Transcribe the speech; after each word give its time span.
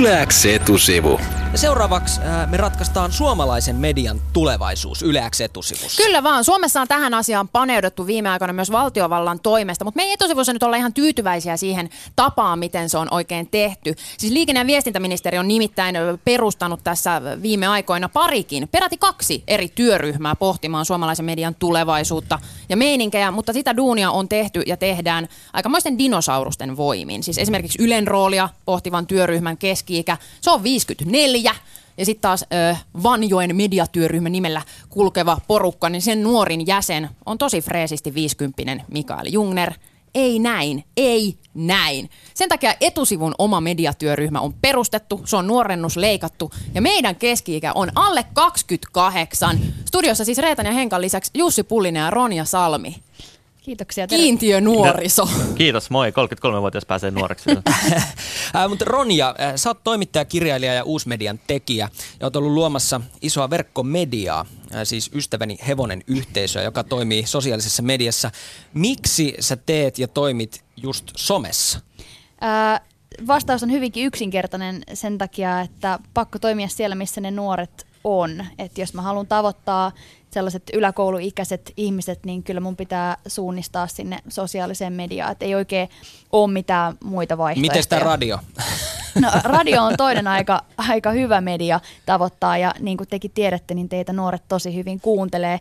Yläks 0.00 0.46
etusivu. 0.46 1.20
Ja 1.52 1.58
seuraavaksi 1.58 2.20
äh, 2.20 2.50
me 2.50 2.56
ratkaistaan 2.56 3.12
suomalaisen 3.12 3.76
median 3.76 4.20
tulevaisuus 4.32 5.02
Yleäks 5.02 5.40
etusivussa. 5.40 6.02
Kyllä 6.02 6.22
vaan. 6.22 6.44
Suomessa 6.44 6.80
on 6.80 6.88
tähän 6.88 7.14
asiaan 7.14 7.48
paneuduttu 7.48 8.06
viime 8.06 8.28
aikoina 8.28 8.52
myös 8.52 8.72
valtiovallan 8.72 9.40
toimesta, 9.40 9.84
mutta 9.84 9.98
me 9.98 10.02
ei 10.02 10.12
etusivussa 10.12 10.52
nyt 10.52 10.62
olla 10.62 10.76
ihan 10.76 10.94
tyytyväisiä 10.94 11.56
siihen 11.56 11.90
tapaan, 12.16 12.58
miten 12.58 12.88
se 12.88 12.98
on 12.98 13.08
oikein 13.10 13.46
tehty. 13.46 13.94
Siis 14.18 14.32
liikenne- 14.32 14.60
ja 14.60 14.66
viestintäministeri 14.66 15.38
on 15.38 15.48
nimittäin 15.48 15.96
perustanut 16.24 16.80
tässä 16.84 17.22
viime 17.42 17.66
aikoina 17.66 18.08
parikin, 18.08 18.68
peräti 18.68 18.96
kaksi 18.96 19.44
eri 19.46 19.68
työryhmää 19.68 20.36
pohtimaan 20.36 20.84
suomalaisen 20.84 21.24
median 21.24 21.54
tulevaisuutta 21.54 22.38
ja 22.68 22.76
meininkejä, 22.76 23.30
mutta 23.30 23.52
sitä 23.52 23.76
duunia 23.76 24.10
on 24.10 24.28
tehty 24.28 24.62
ja 24.66 24.76
tehdään 24.76 25.28
aikamoisten 25.52 25.98
dinosaurusten 25.98 26.76
voimin. 26.76 27.22
Siis 27.22 27.38
esimerkiksi 27.38 27.82
Ylen 27.82 28.06
roolia 28.06 28.48
pohtivan 28.64 29.06
työryhmän 29.06 29.56
keski-ikä, 29.56 30.16
se 30.40 30.50
on 30.50 30.62
54 30.62 31.39
ja 31.44 32.06
sitten 32.06 32.20
taas 32.20 32.42
ö, 32.42 32.76
Vanjoen 33.02 33.56
mediatyöryhmän 33.56 34.32
nimellä 34.32 34.62
kulkeva 34.88 35.38
porukka, 35.46 35.88
niin 35.88 36.02
sen 36.02 36.22
nuorin 36.22 36.66
jäsen 36.66 37.08
on 37.26 37.38
tosi 37.38 37.60
freesisti 37.60 38.14
50 38.14 38.84
Mikael 38.88 39.26
Jungner. 39.30 39.74
Ei 40.14 40.38
näin, 40.38 40.84
ei 40.96 41.38
näin. 41.54 42.10
Sen 42.34 42.48
takia 42.48 42.74
etusivun 42.80 43.34
oma 43.38 43.60
mediatyöryhmä 43.60 44.40
on 44.40 44.52
perustettu, 44.52 45.20
se 45.24 45.36
on 45.36 45.46
nuorennus 45.46 45.96
leikattu 45.96 46.50
ja 46.74 46.82
meidän 46.82 47.16
keski-ikä 47.16 47.72
on 47.74 47.90
alle 47.94 48.24
28. 48.32 49.58
Studiossa 49.84 50.24
siis 50.24 50.38
Reetan 50.38 50.66
ja 50.66 50.72
Henkan 50.72 51.00
lisäksi 51.00 51.30
Jussi 51.34 51.62
Pullinen 51.62 52.00
ja 52.00 52.10
Ronja 52.10 52.44
Salmi. 52.44 52.96
Kiitoksia. 53.70 54.06
Terve. 54.06 54.22
Kiintiö 54.22 54.60
nuoriso. 54.60 55.28
Kiitos, 55.54 55.90
moi. 55.90 56.10
33-vuotias 56.10 56.86
pääsee 56.86 57.10
nuoreksi. 57.10 57.50
mutta 58.68 58.84
Ronja, 58.84 59.34
sä 59.56 59.70
oot 59.70 59.84
toimittaja, 59.84 60.24
kirjailija 60.24 60.74
ja 60.74 60.84
uusmedian 60.84 61.40
tekijä 61.46 61.88
ja 62.20 62.26
oot 62.26 62.36
ollut 62.36 62.52
luomassa 62.52 63.00
isoa 63.22 63.50
verkkomediaa, 63.50 64.46
siis 64.84 65.10
ystäväni 65.14 65.58
Hevonen 65.66 66.02
yhteisöä, 66.06 66.62
joka 66.62 66.84
toimii 66.84 67.26
sosiaalisessa 67.26 67.82
mediassa. 67.82 68.30
Miksi 68.74 69.34
sä 69.40 69.56
teet 69.56 69.98
ja 69.98 70.08
toimit 70.08 70.64
just 70.76 71.04
somessa? 71.16 71.80
Ää, 72.40 72.80
vastaus 73.26 73.62
on 73.62 73.72
hyvinkin 73.72 74.06
yksinkertainen 74.06 74.82
sen 74.94 75.18
takia, 75.18 75.60
että 75.60 75.98
pakko 76.14 76.38
toimia 76.38 76.68
siellä, 76.68 76.94
missä 76.94 77.20
ne 77.20 77.30
nuoret 77.30 77.86
on. 78.04 78.44
Että 78.58 78.80
jos 78.80 78.94
mä 78.94 79.02
haluan 79.02 79.26
tavoittaa 79.26 79.92
sellaiset 80.30 80.62
yläkouluikäiset 80.72 81.72
ihmiset, 81.76 82.24
niin 82.24 82.42
kyllä 82.42 82.60
mun 82.60 82.76
pitää 82.76 83.16
suunnistaa 83.26 83.86
sinne 83.86 84.18
sosiaaliseen 84.28 84.92
mediaan. 84.92 85.32
Että 85.32 85.44
ei 85.44 85.54
oikein 85.54 85.88
ole 86.32 86.52
mitään 86.52 86.94
muita 87.04 87.38
vaihtoehtoja. 87.38 87.72
Miten 87.72 87.88
tämä 87.88 88.02
radio? 88.02 88.38
No, 89.14 89.28
radio 89.44 89.82
on 89.82 89.94
toinen 89.96 90.28
aika, 90.28 90.62
aika 90.76 91.10
hyvä 91.10 91.40
media 91.40 91.80
tavoittaa 92.06 92.58
ja 92.58 92.74
niin 92.80 92.96
kuin 92.96 93.08
tekin 93.08 93.30
tiedätte, 93.30 93.74
niin 93.74 93.88
teitä 93.88 94.12
nuoret 94.12 94.42
tosi 94.48 94.74
hyvin 94.74 95.00
kuuntelee. 95.00 95.60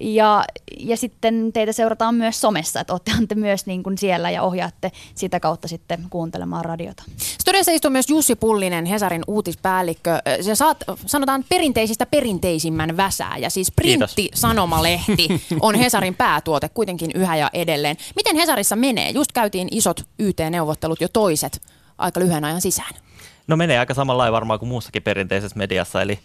Ja, 0.00 0.44
ja 0.78 0.96
sitten 0.96 1.52
teitä 1.52 1.72
seurataan 1.72 2.14
myös 2.14 2.40
somessa, 2.40 2.80
että 2.80 2.92
olette 2.92 3.34
myös 3.34 3.66
niin 3.66 3.82
kuin 3.82 3.98
siellä 3.98 4.30
ja 4.30 4.42
ohjaatte 4.42 4.92
sitä 5.14 5.40
kautta 5.40 5.68
sitten 5.68 6.06
kuuntelemaan 6.10 6.64
radiota. 6.64 7.02
Studiossa 7.40 7.72
istuu 7.72 7.90
myös 7.90 8.10
Jussi 8.10 8.36
Pullinen, 8.36 8.86
Hesarin 8.86 9.22
uutispäällikkö. 9.26 10.18
Se 10.40 10.54
saat, 10.54 10.84
sanotaan 11.06 11.44
perinteisistä 11.48 12.06
perinteisimmän 12.06 12.96
väsää 12.96 13.36
ja 13.38 13.50
siis 13.50 13.72
printti-sanomalehti 13.72 15.28
on 15.60 15.74
Hesarin 15.74 16.14
päätuote 16.14 16.68
kuitenkin 16.68 17.10
yhä 17.14 17.36
ja 17.36 17.50
edelleen. 17.52 17.96
Miten 18.16 18.36
Hesarissa 18.36 18.76
menee? 18.76 19.10
Just 19.10 19.32
käytiin 19.32 19.68
isot 19.70 20.04
YT-neuvottelut 20.18 21.00
jo 21.00 21.08
toiset 21.08 21.62
aika 22.00 22.20
lyhyen 22.20 22.44
ajan 22.44 22.60
sisään. 22.60 22.94
No 23.46 23.56
menee 23.56 23.78
aika 23.78 23.94
samalla 23.94 24.22
lailla 24.22 24.34
varmaan 24.34 24.58
kuin 24.58 24.68
muussakin 24.68 25.02
perinteisessä 25.02 25.58
mediassa, 25.58 26.02
eli, 26.02 26.18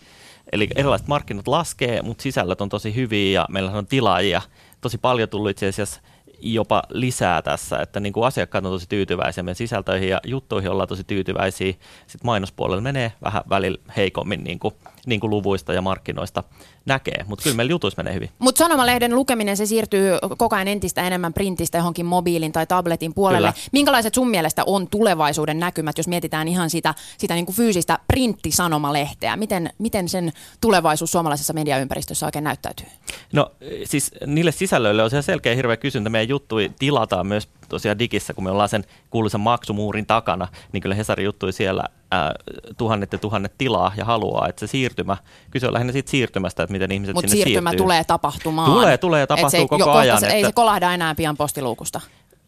eli 0.51 0.67
erilaiset 0.75 1.07
markkinat 1.07 1.47
laskee, 1.47 2.01
mutta 2.01 2.21
sisällöt 2.21 2.61
on 2.61 2.69
tosi 2.69 2.95
hyviä 2.95 3.41
ja 3.41 3.45
meillä 3.49 3.71
on 3.71 3.87
tilaajia 3.87 4.41
tosi 4.81 4.97
paljon 4.97 5.29
tullut 5.29 5.49
itse 5.49 5.67
asiassa 5.67 6.01
jopa 6.41 6.83
lisää 6.89 7.41
tässä, 7.41 7.79
että 7.79 7.99
niin 7.99 8.13
kuin 8.13 8.27
asiakkaat 8.27 8.65
on 8.65 8.71
tosi 8.71 8.89
tyytyväisiä 8.89 9.43
meidän 9.43 9.55
sisältöihin 9.55 10.09
ja 10.09 10.21
juttuihin 10.25 10.71
ollaan 10.71 10.87
tosi 10.87 11.03
tyytyväisiä. 11.03 11.73
Sitten 12.07 12.25
mainospuolella 12.25 12.81
menee 12.81 13.11
vähän 13.23 13.43
välillä 13.49 13.77
heikommin 13.97 14.43
niin 14.43 14.59
kuin, 14.59 14.73
niin 15.05 15.19
kuin 15.19 15.29
luvuista 15.29 15.73
ja 15.73 15.81
markkinoista 15.81 16.43
näkee, 16.85 17.25
mutta 17.27 17.43
kyllä 17.43 17.55
meillä 17.55 17.69
jutuissa 17.69 18.03
menee 18.03 18.13
hyvin. 18.13 18.29
Mutta 18.39 18.59
sanomalehden 18.59 19.15
lukeminen, 19.15 19.57
se 19.57 19.65
siirtyy 19.65 20.11
koko 20.37 20.55
ajan 20.55 20.67
entistä 20.67 21.01
enemmän 21.01 21.33
printistä 21.33 21.77
johonkin 21.77 22.05
mobiilin 22.05 22.51
tai 22.51 22.67
tabletin 22.67 23.13
puolelle. 23.13 23.47
Kyllä. 23.47 23.69
Minkälaiset 23.71 24.13
sun 24.13 24.29
mielestä 24.29 24.63
on 24.65 24.87
tulevaisuuden 24.87 25.59
näkymät, 25.59 25.97
jos 25.97 26.07
mietitään 26.07 26.47
ihan 26.47 26.69
sitä, 26.69 26.93
sitä 27.17 27.33
niin 27.33 27.45
kuin 27.45 27.55
fyysistä 27.55 27.99
printtisanomalehteä? 28.07 29.35
Miten, 29.35 29.69
miten 29.77 30.09
sen 30.09 30.31
tulevaisuus 30.61 31.11
suomalaisessa 31.11 31.53
mediaympäristössä 31.53 32.25
oikein 32.25 32.43
näyttäytyy? 32.43 32.87
No 33.33 33.51
siis 33.83 34.11
niille 34.25 34.51
sisällöille 34.51 35.03
on 35.03 35.09
se 35.09 35.21
selkeä 35.21 35.55
hirveä 35.55 35.77
kysyntä. 35.77 36.09
Meidän 36.09 36.29
juttui 36.29 36.71
tilataan 36.79 37.27
myös 37.27 37.49
tosiaan 37.69 37.99
digissä, 37.99 38.33
kun 38.33 38.43
me 38.43 38.51
ollaan 38.51 38.69
sen 38.69 38.83
kuuluisen 39.09 39.41
maksumuurin 39.41 40.05
takana, 40.05 40.47
niin 40.71 40.81
kyllä 40.81 40.95
Hesari 40.95 41.23
juttui 41.23 41.53
siellä 41.53 41.83
ää, 42.11 42.33
tuhannet 42.77 43.11
ja 43.11 43.17
tuhannet 43.17 43.53
tilaa 43.57 43.91
ja 43.97 44.05
haluaa, 44.05 44.47
että 44.47 44.59
se 44.59 44.67
siirtymä, 44.67 45.17
kyse 45.51 45.67
on 45.67 45.73
lähinnä 45.73 45.93
siitä 45.93 46.11
siirtymästä, 46.11 46.63
että 46.63 46.71
miten 46.71 46.91
ihmiset 46.91 47.13
Mut 47.13 47.21
sinne 47.21 47.43
siirtymä 47.43 47.69
siirtyy. 47.69 47.83
tulee 47.83 48.03
tapahtumaan. 48.03 48.71
Tulee, 48.71 48.97
tulee 48.97 49.19
ja 49.19 49.27
tapahtuu 49.27 49.49
se, 49.49 49.67
koko 49.67 49.77
jo, 49.77 49.91
ajan. 49.91 50.19
Se, 50.19 50.25
että... 50.25 50.35
Ei 50.35 50.45
se 50.45 50.51
kolahda 50.51 50.93
enää 50.93 51.15
pian 51.15 51.37
postiluukusta. 51.37 52.01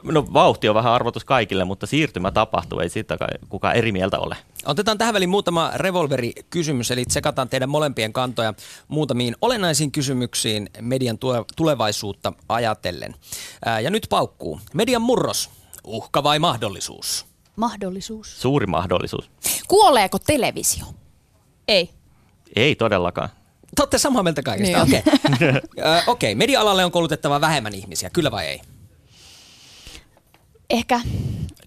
No 0.03 0.27
vauhti 0.33 0.69
on 0.69 0.75
vähän 0.75 0.93
arvotus 0.93 1.25
kaikille, 1.25 1.63
mutta 1.65 1.87
siirtymä 1.87 2.31
tapahtuu, 2.31 2.79
ei 2.79 2.89
siitä 2.89 3.17
kukaan 3.49 3.75
eri 3.75 3.91
mieltä 3.91 4.19
ole. 4.19 4.37
Otetaan 4.65 4.97
tähän 4.97 5.13
väliin 5.13 5.29
muutama 5.29 5.71
revolverikysymys, 5.75 6.91
eli 6.91 7.05
tsekataan 7.05 7.49
teidän 7.49 7.69
molempien 7.69 8.13
kantoja 8.13 8.53
muutamiin 8.87 9.35
olennaisiin 9.41 9.91
kysymyksiin 9.91 10.69
median 10.81 11.17
tulevaisuutta 11.55 12.33
ajatellen. 12.49 13.15
Ää, 13.65 13.79
ja 13.79 13.89
nyt 13.89 14.07
paukkuu. 14.09 14.61
Median 14.73 15.01
murros, 15.01 15.49
uhka 15.83 16.23
vai 16.23 16.39
mahdollisuus? 16.39 17.25
Mahdollisuus. 17.57 18.41
Suuri 18.41 18.67
mahdollisuus. 18.67 19.31
Kuoleeko 19.67 20.19
televisio? 20.19 20.85
Ei. 21.67 21.89
Ei 22.55 22.75
todellakaan. 22.75 23.29
Te 23.75 23.81
olette 23.81 23.97
samaa 23.97 24.23
mieltä 24.23 24.43
kaikesta. 24.43 24.85
Niin. 24.85 24.97
Okei, 24.97 25.49
okay. 25.77 26.01
okay. 26.07 26.35
media-alalle 26.35 26.85
on 26.85 26.91
koulutettava 26.91 27.41
vähemmän 27.41 27.75
ihmisiä, 27.75 28.09
kyllä 28.09 28.31
vai 28.31 28.45
ei? 28.45 28.61
Ehkä. 30.69 31.01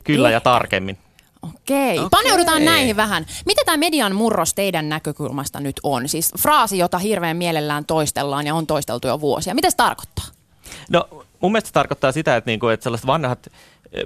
Kyllä 0.05 0.31
ja 0.31 0.41
tarkemmin. 0.41 0.99
Okei, 1.43 1.99
okay. 1.99 2.09
paneudutaan 2.11 2.65
näihin 2.65 2.97
vähän. 2.97 3.27
Mitä 3.47 3.63
tämä 3.65 3.77
median 3.77 4.15
murros 4.15 4.55
teidän 4.55 4.89
näkökulmasta 4.89 5.61
nyt 5.61 5.81
on? 5.83 6.09
Siis 6.09 6.33
fraasi, 6.39 6.79
jota 6.79 6.99
hirveän 6.99 7.37
mielellään 7.37 7.85
toistellaan 7.85 8.47
ja 8.47 8.55
on 8.55 8.67
toisteltu 8.67 9.09
jo 9.09 9.21
vuosia. 9.21 9.55
Mitä 9.55 9.71
se 9.71 9.77
tarkoittaa? 9.77 10.25
No 10.91 11.09
mun 11.41 11.53
mielestä 11.53 11.69
se 11.69 11.73
tarkoittaa 11.73 12.13
sitä, 12.13 12.37
että, 12.37 12.51
niinku, 12.51 12.69
että 12.69 12.85
sellaiset 12.85 13.07
vanhat 13.07 13.49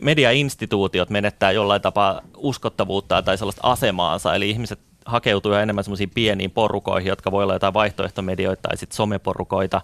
mediainstituutiot 0.01 1.11
menettää 1.11 1.53
jollain 1.53 1.83
tapaa 1.83 2.21
uskottavuutta 2.37 3.23
tai 3.23 3.39
sellaista 3.39 3.63
asemaansa, 3.65 4.35
eli 4.35 4.51
ihmiset 4.51 4.81
hakeutuu 5.05 5.53
enemmän 5.53 5.85
semmoisiin 5.85 6.11
pieniin 6.11 6.51
porukoihin, 6.51 7.09
jotka 7.09 7.31
voi 7.31 7.43
olla 7.43 7.53
jotain 7.55 7.75
vaihtoehtomedioita 7.75 8.63
tai 8.63 8.77
sitten 8.77 8.97
someporukoita 8.97 9.81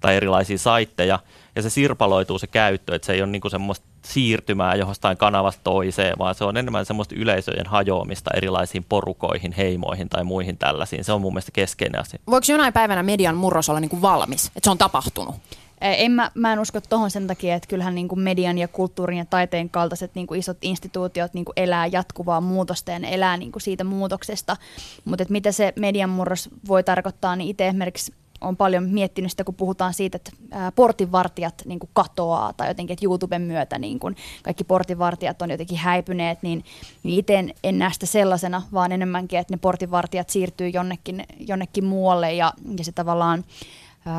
tai 0.00 0.16
erilaisia 0.16 0.58
saitteja, 0.58 1.18
ja 1.56 1.62
se 1.62 1.70
sirpaloituu 1.70 2.38
se 2.38 2.46
käyttö, 2.46 2.94
että 2.94 3.06
se 3.06 3.12
ei 3.12 3.22
ole 3.22 3.30
niinku 3.30 3.50
semmoista 3.50 3.86
siirtymää 4.02 4.74
johostain 4.74 5.16
kanavasta 5.16 5.60
toiseen, 5.64 6.18
vaan 6.18 6.34
se 6.34 6.44
on 6.44 6.56
enemmän 6.56 6.86
semmoista 6.86 7.14
yleisöjen 7.18 7.66
hajoamista 7.66 8.30
erilaisiin 8.36 8.84
porukoihin, 8.88 9.52
heimoihin 9.52 10.08
tai 10.08 10.24
muihin 10.24 10.58
tällaisiin. 10.58 11.04
Se 11.04 11.12
on 11.12 11.20
mun 11.20 11.32
mielestä 11.32 11.52
keskeinen 11.52 12.00
asia. 12.00 12.20
Voiko 12.30 12.44
jonain 12.48 12.72
päivänä 12.72 13.02
median 13.02 13.36
murros 13.36 13.68
olla 13.68 13.80
niinku 13.80 14.02
valmis, 14.02 14.46
että 14.46 14.60
se 14.64 14.70
on 14.70 14.78
tapahtunut? 14.78 15.34
En 15.80 16.12
mä, 16.12 16.30
mä 16.34 16.52
en 16.52 16.58
usko 16.58 16.80
tuohon 16.80 17.10
sen 17.10 17.26
takia, 17.26 17.54
että 17.54 17.68
kyllähän 17.68 17.94
niin 17.94 18.08
kuin 18.08 18.20
median 18.20 18.58
ja 18.58 18.68
kulttuurin 18.68 19.18
ja 19.18 19.24
taiteen 19.24 19.70
kaltaiset 19.70 20.14
niin 20.14 20.26
kuin 20.26 20.40
isot 20.40 20.58
instituutiot 20.62 21.34
niin 21.34 21.44
kuin 21.44 21.52
elää 21.56 21.86
jatkuvaa 21.86 22.40
muutosta 22.40 22.90
ja 22.90 22.98
ne 22.98 23.14
elää 23.14 23.36
niin 23.36 23.52
kuin 23.52 23.62
siitä 23.62 23.84
muutoksesta. 23.84 24.56
Mutta 25.04 25.24
mitä 25.28 25.52
se 25.52 25.72
median 25.76 26.10
murros 26.10 26.50
voi 26.68 26.84
tarkoittaa, 26.84 27.36
niin 27.36 27.50
itse 27.50 27.68
esimerkiksi 27.68 28.12
on 28.40 28.56
paljon 28.56 28.84
miettinyt 28.84 29.30
sitä, 29.30 29.44
kun 29.44 29.54
puhutaan 29.54 29.94
siitä, 29.94 30.16
että 30.16 30.30
portinvartijat 30.74 31.62
niin 31.64 31.78
kuin 31.78 31.90
katoaa 31.92 32.52
tai 32.52 32.68
jotenkin, 32.68 32.94
että 32.94 33.06
YouTuben 33.06 33.42
myötä 33.42 33.78
niin 33.78 33.98
kuin 33.98 34.16
kaikki 34.42 34.64
portinvartijat 34.64 35.42
on 35.42 35.50
jotenkin 35.50 35.78
häipyneet, 35.78 36.42
niin, 36.42 36.64
niin 37.02 37.18
itse 37.18 37.34
en, 37.34 37.54
en 37.64 37.78
näe 37.78 37.92
sitä 37.92 38.06
sellaisena, 38.06 38.62
vaan 38.72 38.92
enemmänkin, 38.92 39.38
että 39.38 39.54
ne 39.54 39.58
portinvartijat 39.58 40.30
siirtyy 40.30 40.68
jonnekin, 40.68 41.24
jonnekin 41.38 41.84
muualle 41.84 42.34
ja, 42.34 42.52
ja 42.78 42.84
se 42.84 42.92
tavallaan 42.92 43.44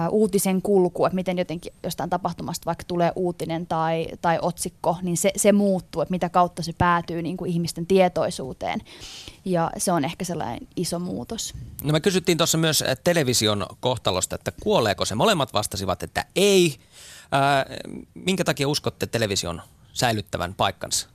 uutisen 0.10 0.62
kulku, 0.62 1.06
että 1.06 1.16
miten 1.16 1.38
jotenkin 1.38 1.74
jostain 1.84 2.10
tapahtumasta 2.10 2.66
vaikka 2.66 2.84
tulee 2.88 3.12
uutinen 3.16 3.68
tai, 3.68 4.08
tai 4.22 4.40
otsikko, 4.42 4.98
niin 5.02 5.18
se, 5.18 5.32
se 5.36 5.52
muuttuu, 5.52 6.02
että 6.02 6.12
mitä 6.12 6.30
kautta 6.30 6.64
se 6.64 6.74
päätyy 6.78 7.22
niin 7.22 7.38
kuin 7.38 7.52
ihmisten 7.52 7.86
tietoisuuteen. 7.86 8.80
Ja 9.46 9.72
se 9.78 9.92
on 9.92 10.06
ehkä 10.06 10.26
sellainen 10.26 10.68
iso 10.76 11.00
muutos. 11.00 11.54
No 11.84 11.92
me 11.92 12.00
kysyttiin 12.00 12.38
tuossa 12.38 12.58
myös 12.58 12.84
television 13.04 13.66
kohtalosta, 13.80 14.36
että 14.36 14.52
kuoleeko 14.64 15.06
se. 15.06 15.16
Molemmat 15.16 15.54
vastasivat, 15.54 16.04
että 16.04 16.26
ei. 16.36 16.76
Ää, 17.32 17.66
minkä 18.14 18.44
takia 18.44 18.68
uskotte 18.68 19.08
television 19.08 19.62
säilyttävän 19.94 20.54
paikkansa? 20.54 21.08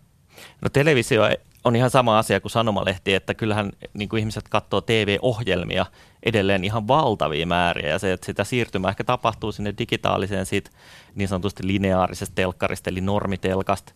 No 0.60 0.68
televisio 0.68 1.22
on 1.64 1.76
ihan 1.76 1.90
sama 1.90 2.18
asia 2.18 2.40
kuin 2.40 2.52
sanomalehti, 2.52 3.14
että 3.14 3.34
kyllähän 3.34 3.72
niin 3.94 4.08
kuin 4.08 4.20
ihmiset 4.20 4.48
katsoo 4.48 4.80
TV-ohjelmia 4.80 5.86
edelleen 6.22 6.64
ihan 6.64 6.88
valtavia 6.88 7.46
määriä 7.46 7.88
ja 7.88 7.98
se, 7.98 8.12
että 8.12 8.26
sitä 8.26 8.44
siirtymää 8.44 8.90
ehkä 8.90 9.04
tapahtuu 9.04 9.52
sinne 9.52 9.74
digitaaliseen 9.78 10.46
siitä 10.46 10.70
niin 11.14 11.28
sanotusti 11.28 11.66
lineaarisesta 11.66 12.34
telkkarista 12.34 12.90
eli 12.90 13.00
normitelkasta 13.00 13.92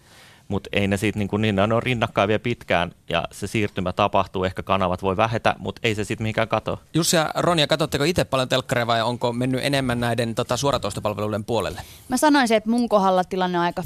mutta 0.49 0.69
ei 0.73 0.89
ne 0.89 0.97
siitä 0.97 1.19
niin, 1.19 1.29
kuin, 1.29 1.43
niin 1.43 1.57
ne 1.57 1.63
on 1.63 1.83
rinnakkain 1.83 2.29
vielä 2.29 2.39
pitkään 2.39 2.93
ja 3.09 3.25
se 3.33 3.47
siirtymä 3.47 3.93
tapahtuu, 3.93 4.45
ehkä 4.45 4.63
kanavat 4.63 5.03
voi 5.03 5.17
vähetä, 5.17 5.55
mutta 5.59 5.81
ei 5.85 5.95
se 5.95 6.05
sitten 6.05 6.25
mihinkään 6.25 6.49
kato. 6.49 6.81
Jussi 6.95 7.17
ja 7.17 7.31
Ronja, 7.35 7.67
katsotteko 7.67 8.05
itse 8.05 8.25
paljon 8.25 8.49
telkkareja 8.49 8.87
vai 8.87 9.03
onko 9.03 9.33
mennyt 9.33 9.65
enemmän 9.65 10.01
näiden 10.01 10.35
tota, 10.35 10.57
suoratoistopalveluiden 10.57 11.45
puolelle? 11.45 11.81
Mä 12.09 12.17
sanoisin, 12.17 12.57
että 12.57 12.71
mun 12.71 12.89
kohdalla 12.89 13.25
tilanne 13.25 13.59
on 13.59 13.65
aika 13.65 13.83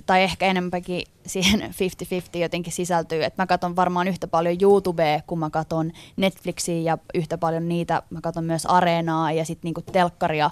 50-50 0.00 0.02
tai 0.06 0.22
ehkä 0.22 0.46
enemmänkin 0.46 1.02
siihen 1.26 1.60
50-50 1.60 2.38
jotenkin 2.38 2.72
sisältyy, 2.72 3.24
että 3.24 3.42
mä 3.42 3.46
katson 3.46 3.76
varmaan 3.76 4.08
yhtä 4.08 4.26
paljon 4.26 4.56
YouTubea, 4.62 5.20
kun 5.26 5.38
mä 5.38 5.50
katson 5.50 5.92
Netflixiä 6.16 6.80
ja 6.80 6.98
yhtä 7.14 7.38
paljon 7.38 7.68
niitä, 7.68 8.02
mä 8.10 8.20
katson 8.20 8.44
myös 8.44 8.66
Areenaa 8.66 9.32
ja 9.32 9.44
sitten 9.44 9.68
niinku 9.68 9.82
telkkaria, 9.92 10.50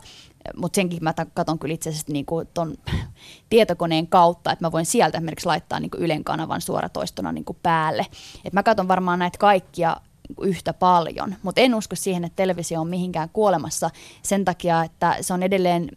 mutta 0.56 0.76
senkin 0.76 1.04
mä 1.04 1.14
katson 1.34 1.58
kyllä 1.58 1.74
itse 1.74 1.90
asiassa 1.90 2.12
niinku 2.12 2.44
ton 2.54 2.74
tietokoneen 3.50 4.06
kautta, 4.06 4.52
että 4.52 4.64
mä 4.64 4.72
voin 4.72 4.86
sieltä 4.86 5.18
esimerkiksi 5.18 5.46
laittaa 5.46 5.80
niinku 5.80 5.98
Ylen 5.98 6.24
kanavan 6.24 6.60
suoratoistona 6.60 7.32
niinku 7.32 7.56
päälle. 7.62 8.06
Et 8.44 8.52
mä 8.52 8.62
katson 8.62 8.88
varmaan 8.88 9.18
näitä 9.18 9.38
kaikkia 9.38 9.96
niinku 10.28 10.44
yhtä 10.44 10.72
paljon, 10.72 11.34
mutta 11.42 11.60
en 11.60 11.74
usko 11.74 11.96
siihen, 11.96 12.24
että 12.24 12.36
televisio 12.36 12.80
on 12.80 12.88
mihinkään 12.88 13.28
kuolemassa 13.32 13.90
sen 14.22 14.44
takia, 14.44 14.84
että 14.84 15.16
se 15.20 15.34
on 15.34 15.42
edelleen 15.42 15.88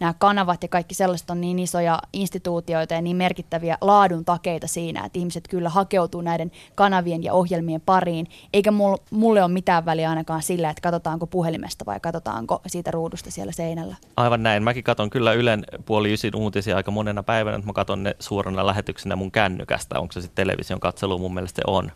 nämä 0.00 0.14
kanavat 0.18 0.62
ja 0.62 0.68
kaikki 0.68 0.94
sellaiset 0.94 1.30
on 1.30 1.40
niin 1.40 1.58
isoja 1.58 1.98
instituutioita 2.12 2.94
ja 2.94 3.02
niin 3.02 3.16
merkittäviä 3.16 3.78
laadun 3.80 4.24
takeita 4.24 4.66
siinä, 4.66 5.04
että 5.04 5.18
ihmiset 5.18 5.48
kyllä 5.48 5.68
hakeutuu 5.68 6.20
näiden 6.20 6.52
kanavien 6.74 7.24
ja 7.24 7.32
ohjelmien 7.32 7.80
pariin, 7.80 8.26
eikä 8.52 8.70
mulle 9.10 9.42
ole 9.42 9.52
mitään 9.52 9.84
väliä 9.84 10.10
ainakaan 10.10 10.42
sillä, 10.42 10.70
että 10.70 10.82
katsotaanko 10.82 11.26
puhelimesta 11.26 11.86
vai 11.86 12.00
katsotaanko 12.00 12.60
siitä 12.66 12.90
ruudusta 12.90 13.30
siellä 13.30 13.52
seinällä. 13.52 13.96
Aivan 14.16 14.42
näin. 14.42 14.62
Mäkin 14.62 14.84
katson 14.84 15.10
kyllä 15.10 15.32
Ylen 15.32 15.64
puoli 15.86 16.12
ysin 16.12 16.36
uutisia 16.36 16.76
aika 16.76 16.90
monena 16.90 17.22
päivänä, 17.22 17.56
että 17.56 17.66
mä 17.66 17.72
katson 17.72 18.02
ne 18.02 18.16
suorana 18.18 18.66
lähetyksenä 18.66 19.16
mun 19.16 19.30
kännykästä. 19.30 20.00
Onko 20.00 20.12
se 20.12 20.20
sitten 20.20 20.46
television 20.46 20.80
katselu? 20.80 21.18
Mun 21.18 21.34
mielestä 21.34 21.56
se 21.56 21.62
on. 21.66 21.92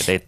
Et 0.00 0.08
ei, 0.08 0.26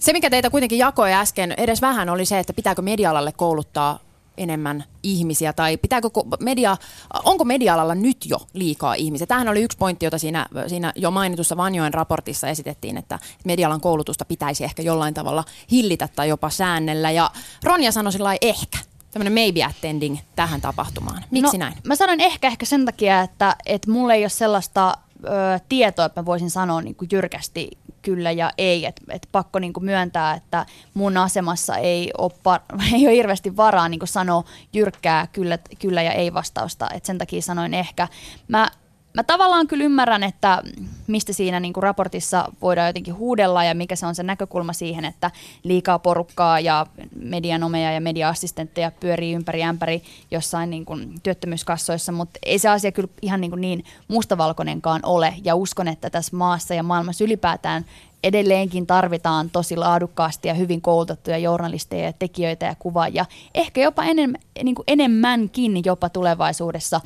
Se, 0.00 0.12
mikä 0.12 0.30
teitä 0.30 0.50
kuitenkin 0.50 0.78
jakoi 0.78 1.12
äsken 1.12 1.54
edes 1.56 1.82
vähän, 1.82 2.08
oli 2.08 2.24
se, 2.24 2.38
että 2.38 2.52
pitääkö 2.52 2.82
medialalle 2.82 3.32
kouluttaa 3.32 3.98
enemmän 4.38 4.84
ihmisiä 5.02 5.52
tai 5.52 5.76
pitääkö 5.76 6.08
media, 6.40 6.76
onko 7.24 7.44
media-alalla 7.44 7.94
nyt 7.94 8.16
jo 8.26 8.38
liikaa 8.52 8.94
ihmisiä? 8.94 9.26
Tämähän 9.26 9.48
oli 9.48 9.62
yksi 9.62 9.78
pointti, 9.78 10.06
jota 10.06 10.18
siinä, 10.18 10.46
siinä 10.66 10.92
jo 10.96 11.10
mainitussa 11.10 11.56
Vanjoen 11.56 11.94
raportissa 11.94 12.48
esitettiin, 12.48 12.96
että 12.96 13.18
medialan 13.44 13.80
koulutusta 13.80 14.24
pitäisi 14.24 14.64
ehkä 14.64 14.82
jollain 14.82 15.14
tavalla 15.14 15.44
hillitä 15.70 16.08
tai 16.16 16.28
jopa 16.28 16.50
säännellä. 16.50 17.10
Ja 17.10 17.30
Ronja 17.64 17.92
sanoi 17.92 18.12
sillä 18.12 18.36
ehkä 18.40 18.78
tämmöinen 19.10 19.32
maybe 19.32 19.64
attending 19.64 20.18
tähän 20.36 20.60
tapahtumaan. 20.60 21.24
Miksi 21.30 21.58
no, 21.58 21.64
näin? 21.64 21.74
Mä 21.84 21.96
sanon 21.96 22.20
ehkä 22.20 22.46
ehkä 22.46 22.66
sen 22.66 22.84
takia, 22.84 23.20
että, 23.20 23.56
että 23.66 23.90
mulla 23.90 24.14
ei 24.14 24.22
ole 24.22 24.28
sellaista 24.28 24.98
ö, 25.24 25.28
tietoa, 25.68 26.04
että 26.04 26.20
mä 26.20 26.26
voisin 26.26 26.50
sanoa 26.50 26.80
niin 26.80 26.94
kuin 26.94 27.08
jyrkästi 27.12 27.70
kyllä 28.06 28.30
ja 28.30 28.52
ei. 28.58 28.86
Että 28.86 29.02
et 29.08 29.28
pakko 29.32 29.58
niinku 29.58 29.80
myöntää, 29.80 30.34
että 30.34 30.66
mun 30.94 31.16
asemassa 31.16 31.76
ei 31.76 32.10
ole, 32.18 32.32
par- 32.32 32.82
ei 32.94 33.06
ole 33.06 33.16
hirveästi 33.16 33.56
varaa 33.56 33.88
niinku 33.88 34.06
sanoa 34.06 34.44
jyrkkää 34.72 35.26
kyllä, 35.26 35.58
kyllä 35.78 36.02
ja 36.02 36.12
ei 36.12 36.34
vastausta. 36.34 36.88
Et 36.94 37.04
sen 37.04 37.18
takia 37.18 37.42
sanoin 37.42 37.74
ehkä. 37.74 38.08
Mä 38.48 38.68
mä 39.16 39.22
tavallaan 39.22 39.66
kyllä 39.66 39.84
ymmärrän, 39.84 40.22
että 40.22 40.62
mistä 41.06 41.32
siinä 41.32 41.60
niin 41.60 41.72
kuin 41.72 41.82
raportissa 41.82 42.52
voidaan 42.62 42.86
jotenkin 42.86 43.14
huudella 43.14 43.64
ja 43.64 43.74
mikä 43.74 43.96
se 43.96 44.06
on 44.06 44.14
se 44.14 44.22
näkökulma 44.22 44.72
siihen, 44.72 45.04
että 45.04 45.30
liikaa 45.62 45.98
porukkaa 45.98 46.60
ja 46.60 46.86
medianomeja 47.20 47.92
ja 47.92 48.00
media-assistentteja 48.00 48.90
pyörii 49.00 49.32
ympäri 49.32 49.62
ämpäri 49.62 50.02
jossain 50.30 50.70
niin 50.70 50.84
kuin 50.84 51.14
työttömyyskassoissa, 51.22 52.12
mutta 52.12 52.38
ei 52.42 52.58
se 52.58 52.68
asia 52.68 52.92
kyllä 52.92 53.08
ihan 53.22 53.40
niin, 53.40 53.50
kuin 53.50 53.60
niin 53.60 53.84
mustavalkoinenkaan 54.08 55.00
ole. 55.04 55.34
Ja 55.44 55.54
uskon, 55.54 55.88
että 55.88 56.10
tässä 56.10 56.36
maassa 56.36 56.74
ja 56.74 56.82
maailmassa 56.82 57.24
ylipäätään 57.24 57.84
edelleenkin 58.24 58.86
tarvitaan 58.86 59.50
tosi 59.50 59.76
laadukkaasti 59.76 60.48
ja 60.48 60.54
hyvin 60.54 60.80
koulutettuja 60.80 61.38
journalisteja 61.38 62.04
ja 62.04 62.12
tekijöitä 62.12 62.66
ja 62.66 62.74
kuvaajia. 62.78 63.26
Ehkä 63.54 63.80
jopa 63.80 64.04
enemmän, 64.04 64.40
niin 64.62 64.74
kuin 64.74 64.84
enemmänkin 64.86 65.82
jopa 65.84 66.08
tulevaisuudessa, 66.08 67.00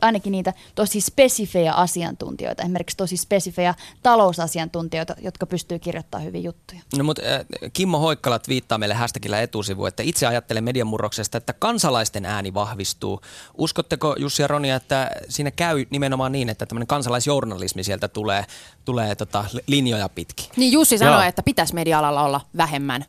ainakin 0.00 0.32
niitä 0.32 0.52
tosi 0.74 1.00
spesifejä 1.00 1.72
asiantuntijoita, 1.72 2.62
esimerkiksi 2.62 2.96
tosi 2.96 3.16
spesifejä 3.16 3.74
talousasiantuntijoita, 4.02 5.14
jotka 5.20 5.46
pystyy 5.46 5.78
kirjoittamaan 5.78 6.26
hyvin 6.26 6.44
juttuja. 6.44 6.80
No 6.98 7.04
mutta 7.04 7.22
äh, 7.22 7.70
Kimmo 7.72 7.98
Hoikkalat 7.98 8.48
viittaa 8.48 8.78
meille 8.78 8.94
hashtagillä 8.94 9.40
etusivu, 9.40 9.86
että 9.86 10.02
itse 10.02 10.26
ajattelen 10.26 10.64
median 10.64 10.86
murroksesta, 10.86 11.38
että 11.38 11.52
kansalaisten 11.52 12.24
ääni 12.24 12.54
vahvistuu. 12.54 13.20
Uskotteko 13.58 14.16
Jussi 14.18 14.42
ja 14.42 14.48
Ronia, 14.48 14.76
että 14.76 15.10
siinä 15.28 15.50
käy 15.50 15.86
nimenomaan 15.90 16.32
niin, 16.32 16.48
että 16.48 16.66
tämmöinen 16.66 16.86
kansalaisjournalismi 16.86 17.84
sieltä 17.84 18.08
tulee, 18.08 18.44
tulee 18.84 19.14
tota 19.14 19.44
linjoja 19.66 20.08
pitkin? 20.08 20.45
Niin 20.56 20.72
Jussi 20.72 20.98
sanoi, 20.98 21.14
Joo. 21.14 21.28
että 21.28 21.42
pitäisi 21.42 21.74
media-alalla 21.74 22.22
olla 22.22 22.40
vähemmän 22.56 23.04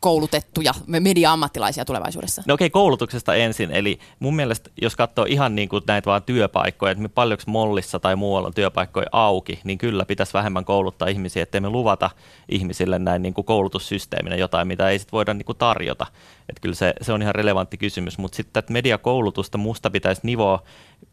koulutettuja 0.00 0.72
media-ammattilaisia 0.86 1.84
tulevaisuudessa? 1.84 2.42
No 2.46 2.54
okei, 2.54 2.66
okay, 2.66 2.70
koulutuksesta 2.72 3.34
ensin. 3.34 3.70
Eli 3.70 3.98
mun 4.18 4.36
mielestä, 4.36 4.70
jos 4.82 4.96
katsoo 4.96 5.24
ihan 5.24 5.54
niin 5.54 5.68
kuin 5.68 5.82
näitä 5.86 6.06
vaan 6.10 6.22
työpaikkoja, 6.22 6.92
että 6.92 7.08
paljonko 7.08 7.42
Mollissa 7.46 7.98
tai 7.98 8.16
muualla 8.16 8.48
on 8.48 8.54
työpaikkoja 8.54 9.06
auki, 9.12 9.60
niin 9.64 9.78
kyllä 9.78 10.04
pitäisi 10.04 10.32
vähemmän 10.32 10.64
kouluttaa 10.64 11.08
ihmisiä, 11.08 11.42
ettei 11.42 11.60
me 11.60 11.70
luvata 11.70 12.10
ihmisille 12.48 12.98
näin 12.98 13.22
niin 13.22 13.34
kuin 13.34 13.44
koulutussysteeminä 13.44 14.36
jotain, 14.36 14.68
mitä 14.68 14.88
ei 14.88 14.98
sitten 14.98 15.12
voida 15.12 15.34
niin 15.34 15.46
kuin 15.46 15.58
tarjota. 15.58 16.06
Että 16.48 16.60
kyllä 16.60 16.74
se, 16.74 16.94
se 17.00 17.12
on 17.12 17.22
ihan 17.22 17.34
relevantti 17.34 17.76
kysymys, 17.76 18.18
mutta 18.18 18.36
sitten 18.36 18.62
mediakoulutusta 18.70 19.58
musta 19.58 19.90
pitäisi 19.90 20.20
nivoa 20.24 20.62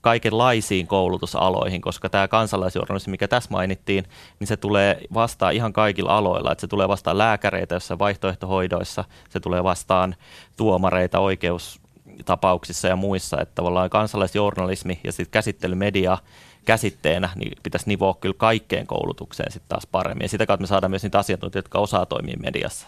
kaikenlaisiin 0.01 0.87
koulutusaloihin, 0.87 1.81
koska 1.81 2.09
tämä 2.09 2.27
kansalaisjournalismi, 2.27 3.11
mikä 3.11 3.27
tässä 3.27 3.49
mainittiin, 3.51 4.05
niin 4.39 4.47
se 4.47 4.57
tulee 4.57 5.01
vastaan 5.13 5.53
ihan 5.53 5.73
kaikilla 5.73 6.17
aloilla. 6.17 6.51
Että 6.51 6.61
se 6.61 6.67
tulee 6.67 6.87
vastaan 6.87 7.17
lääkäreitä 7.17 7.75
jossain 7.75 7.99
vaihtoehtohoidoissa, 7.99 9.03
se 9.29 9.39
tulee 9.39 9.63
vastaan 9.63 10.15
tuomareita 10.57 11.19
oikeustapauksissa 11.19 12.87
ja 12.87 12.95
muissa. 12.95 13.41
Että 13.41 13.55
tavallaan 13.55 13.89
kansalaisjournalismi 13.89 14.99
ja 15.03 15.11
sitten 15.11 15.31
käsittelymedia 15.31 16.17
käsitteenä, 16.65 17.29
niin 17.35 17.57
pitäisi 17.63 17.87
nivoa 17.87 18.13
kyllä 18.21 18.35
kaikkeen 18.37 18.87
koulutukseen 18.87 19.51
sitten 19.51 19.69
taas 19.69 19.87
paremmin. 19.91 20.25
Ja 20.25 20.29
sitä 20.29 20.45
kautta 20.45 20.63
me 20.63 20.67
saadaan 20.67 20.91
myös 20.91 21.03
niitä 21.03 21.19
asiantuntijoita, 21.19 21.67
jotka 21.67 21.79
osaa 21.79 22.05
toimia 22.05 22.37
mediassa. 22.39 22.87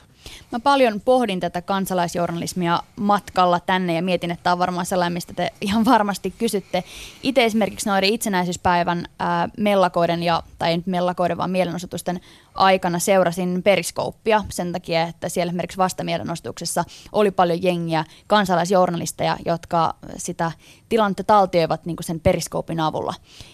Mä 0.52 0.60
paljon 0.60 1.02
pohdin 1.02 1.40
tätä 1.40 1.62
kansalaisjournalismia 1.62 2.80
matkalla 2.96 3.60
tänne 3.60 3.94
ja 3.94 4.02
mietin, 4.02 4.32
että 4.32 4.44
tämä 4.44 4.52
on 4.54 4.60
varmaan 4.60 4.86
sellainen, 4.86 5.14
mistä 5.14 5.34
te 5.34 5.54
ihan 5.62 5.86
varmasti 5.86 6.34
kysytte. 6.38 6.84
Itse 7.24 7.46
esimerkiksi 7.46 7.90
noiden 7.90 8.14
itsenäisyyspäivän 8.14 9.06
ää, 9.20 9.50
mellakoiden, 9.58 10.24
ja, 10.24 10.44
tai 10.60 10.78
nyt 10.78 10.88
mellakoiden, 10.88 11.38
vaan 11.38 11.52
mielenosoitusten 11.52 12.20
aikana 12.58 13.00
seurasin 13.00 13.64
periskouppia 13.64 14.44
sen 14.50 14.72
takia, 14.72 15.04
että 15.04 15.30
siellä 15.30 15.50
esimerkiksi 15.50 15.78
vastamielenostuksessa 15.78 16.84
oli 17.12 17.32
paljon 17.32 17.64
jengiä, 17.64 18.04
kansalaisjournalisteja, 18.28 19.38
jotka 19.46 19.96
sitä 20.18 20.52
tilannetta 20.90 21.24
taltioivat 21.24 21.86
niin 21.86 21.98
sen 22.02 22.20
periskoopin 22.20 22.80
avulla. 22.80 23.14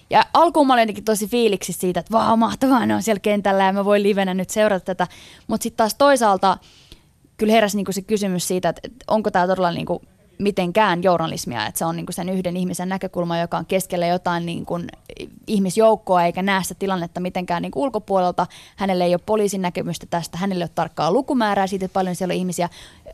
Ja 0.09 0.25
alkuun 0.33 0.67
mä 0.67 0.73
olin 0.73 0.81
jotenkin 0.81 1.03
tosi 1.03 1.27
fiiliksi 1.27 1.73
siitä, 1.73 1.99
että 1.99 2.11
vau, 2.11 2.37
mahtavaa, 2.37 2.85
ne 2.85 2.95
on 2.95 3.03
siellä 3.03 3.19
kentällä 3.19 3.63
ja 3.63 3.73
mä 3.73 3.85
voin 3.85 4.03
livenä 4.03 4.33
nyt 4.33 4.49
seurata 4.49 4.85
tätä. 4.85 5.07
Mutta 5.47 5.63
sitten 5.63 5.77
taas 5.77 5.95
toisaalta 5.95 6.57
kyllä 7.37 7.53
heräsi 7.53 7.77
niin 7.77 7.93
se 7.93 8.01
kysymys 8.01 8.47
siitä, 8.47 8.69
että 8.69 8.89
onko 9.07 9.31
tämä 9.31 9.47
todella 9.47 9.71
niin 9.71 9.85
mitenkään 10.43 11.03
journalismia, 11.03 11.67
että 11.67 11.79
se 11.79 11.85
on 11.85 11.95
niin 11.95 12.05
kuin 12.05 12.13
sen 12.13 12.29
yhden 12.29 12.57
ihmisen 12.57 12.89
näkökulma, 12.89 13.39
joka 13.39 13.57
on 13.57 13.65
keskellä 13.65 14.07
jotain 14.07 14.45
niin 14.45 14.65
kuin 14.65 14.87
ihmisjoukkoa 15.47 16.23
eikä 16.23 16.41
näe 16.41 16.63
sitä 16.63 16.75
tilannetta 16.79 17.19
mitenkään 17.19 17.61
niin 17.61 17.71
kuin 17.71 17.83
ulkopuolelta. 17.83 18.47
Hänelle 18.75 19.03
ei 19.03 19.13
ole 19.13 19.21
poliisin 19.25 19.61
näkemystä 19.61 20.05
tästä, 20.09 20.37
hänelle 20.37 20.63
ei 20.63 20.65
ole 20.65 20.71
tarkkaa 20.75 21.11
lukumäärää 21.11 21.67
siitä, 21.67 21.85
että 21.85 21.93
paljon 21.93 22.15
siellä 22.15 22.31
on 22.31 22.37
ihmisiä. 22.37 22.69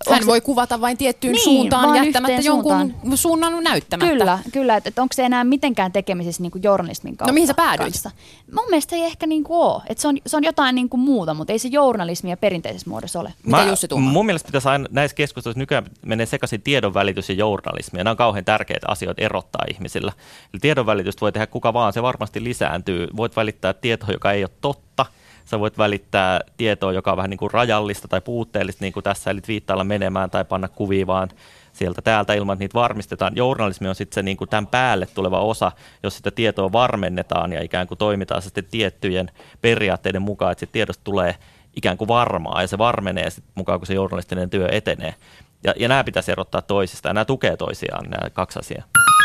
Hän 0.09 0.19
onko 0.19 0.25
voi 0.25 0.37
se... 0.37 0.45
kuvata 0.45 0.81
vain 0.81 0.97
tiettyyn 0.97 1.33
niin, 1.33 1.43
suuntaan 1.43 2.05
jättämättä 2.05 2.41
jonkun 2.41 2.71
suuntaan. 2.71 3.17
suunnan 3.17 3.63
näyttämättä. 3.63 4.11
Kyllä, 4.11 4.39
kyllä 4.51 4.75
että, 4.75 4.87
että 4.89 5.01
onko 5.01 5.13
se 5.13 5.25
enää 5.25 5.43
mitenkään 5.43 5.91
tekemisissä 5.91 6.41
niin 6.41 6.51
kuin 6.51 6.63
journalismin 6.63 7.17
kautta. 7.17 7.31
No 7.31 7.33
mihin 7.33 7.47
sä 7.47 7.53
päädyit? 7.53 7.93
Kanssa. 7.93 8.11
Mun 8.53 8.65
mielestä 8.69 8.95
ei 8.95 9.03
ehkä 9.03 9.27
niin 9.27 9.43
kuin 9.43 9.57
ole. 9.57 9.81
Että 9.89 10.01
se, 10.01 10.07
on, 10.07 10.17
se 10.25 10.37
on 10.37 10.43
jotain 10.43 10.75
niin 10.75 10.89
kuin 10.89 11.01
muuta, 11.01 11.33
mutta 11.33 11.53
ei 11.53 11.59
se 11.59 11.67
journalismia 11.67 12.37
perinteisessä 12.37 12.89
muodossa 12.89 13.19
ole. 13.19 13.33
Mitä 13.43 13.63
Jussi 13.63 13.87
Mun 13.95 14.25
mielestä 14.25 14.47
pitäisi 14.47 14.67
aina 14.67 14.85
näissä 14.91 15.15
keskusteluissa 15.15 15.59
nykyään 15.59 15.85
menee 16.05 16.25
sekaisin 16.25 16.61
tiedon 16.61 16.93
välitys 16.93 17.18
ja 17.29 17.35
journalismi. 17.35 17.99
Ja 17.99 18.03
nämä 18.03 18.11
on 18.11 18.17
kauhean 18.17 18.45
tärkeitä 18.45 18.87
asioita 18.89 19.21
erottaa 19.21 19.65
ihmisillä. 19.69 20.11
Eli 20.53 20.59
tiedon 20.59 20.85
välitystä 20.85 21.21
voi 21.21 21.31
tehdä 21.31 21.47
kuka 21.47 21.73
vaan, 21.73 21.93
se 21.93 22.01
varmasti 22.01 22.43
lisääntyy. 22.43 23.07
Voit 23.17 23.35
välittää 23.35 23.73
tietoa, 23.73 24.09
joka 24.11 24.31
ei 24.31 24.43
ole 24.43 24.51
totta. 24.61 25.05
Sä 25.45 25.59
voit 25.59 25.77
välittää 25.77 26.41
tietoa, 26.57 26.93
joka 26.93 27.11
on 27.11 27.17
vähän 27.17 27.29
niin 27.29 27.37
kuin 27.37 27.51
rajallista 27.51 28.07
tai 28.07 28.21
puutteellista, 28.21 28.83
niin 28.83 28.93
kuin 28.93 29.03
tässä, 29.03 29.31
eli 29.31 29.41
viittailla 29.47 29.83
menemään 29.83 30.29
tai 30.29 30.45
panna 30.45 30.67
kuvia 30.67 31.07
vaan 31.07 31.29
sieltä 31.73 32.01
täältä 32.01 32.33
ilman, 32.33 32.53
että 32.53 32.63
niitä 32.63 32.73
varmistetaan. 32.73 33.35
Journalismi 33.35 33.87
on 33.87 33.95
sitten 33.95 34.15
se 34.15 34.23
niin 34.23 34.37
kuin 34.37 34.49
tämän 34.49 34.67
päälle 34.67 35.05
tuleva 35.05 35.39
osa, 35.39 35.71
jos 36.03 36.17
sitä 36.17 36.31
tietoa 36.31 36.71
varmennetaan 36.71 37.53
ja 37.53 37.61
ikään 37.61 37.87
kuin 37.87 37.97
toimitaan 37.97 38.41
sitten 38.41 38.65
tiettyjen 38.71 39.31
periaatteiden 39.61 40.21
mukaan, 40.21 40.51
että 40.51 40.59
se 40.59 40.71
tiedosta 40.71 41.03
tulee 41.03 41.35
ikään 41.75 41.97
kuin 41.97 42.07
varmaa 42.07 42.61
ja 42.61 42.67
se 42.67 42.77
varmenee 42.77 43.29
sitten 43.29 43.51
mukaan, 43.55 43.79
kun 43.79 43.87
se 43.87 43.93
journalistinen 43.93 44.49
työ 44.49 44.67
etenee. 44.71 45.15
Ja, 45.63 45.73
ja 45.79 45.87
nämä 45.87 46.03
pitäisi 46.03 46.31
erottaa 46.31 46.61
toisistaan. 46.61 47.15
Nämä 47.15 47.25
tukee 47.25 47.57
toisiaan, 47.57 48.09
nämä 48.09 48.29
kaksi 48.29 48.59
asiaa. 48.59 48.83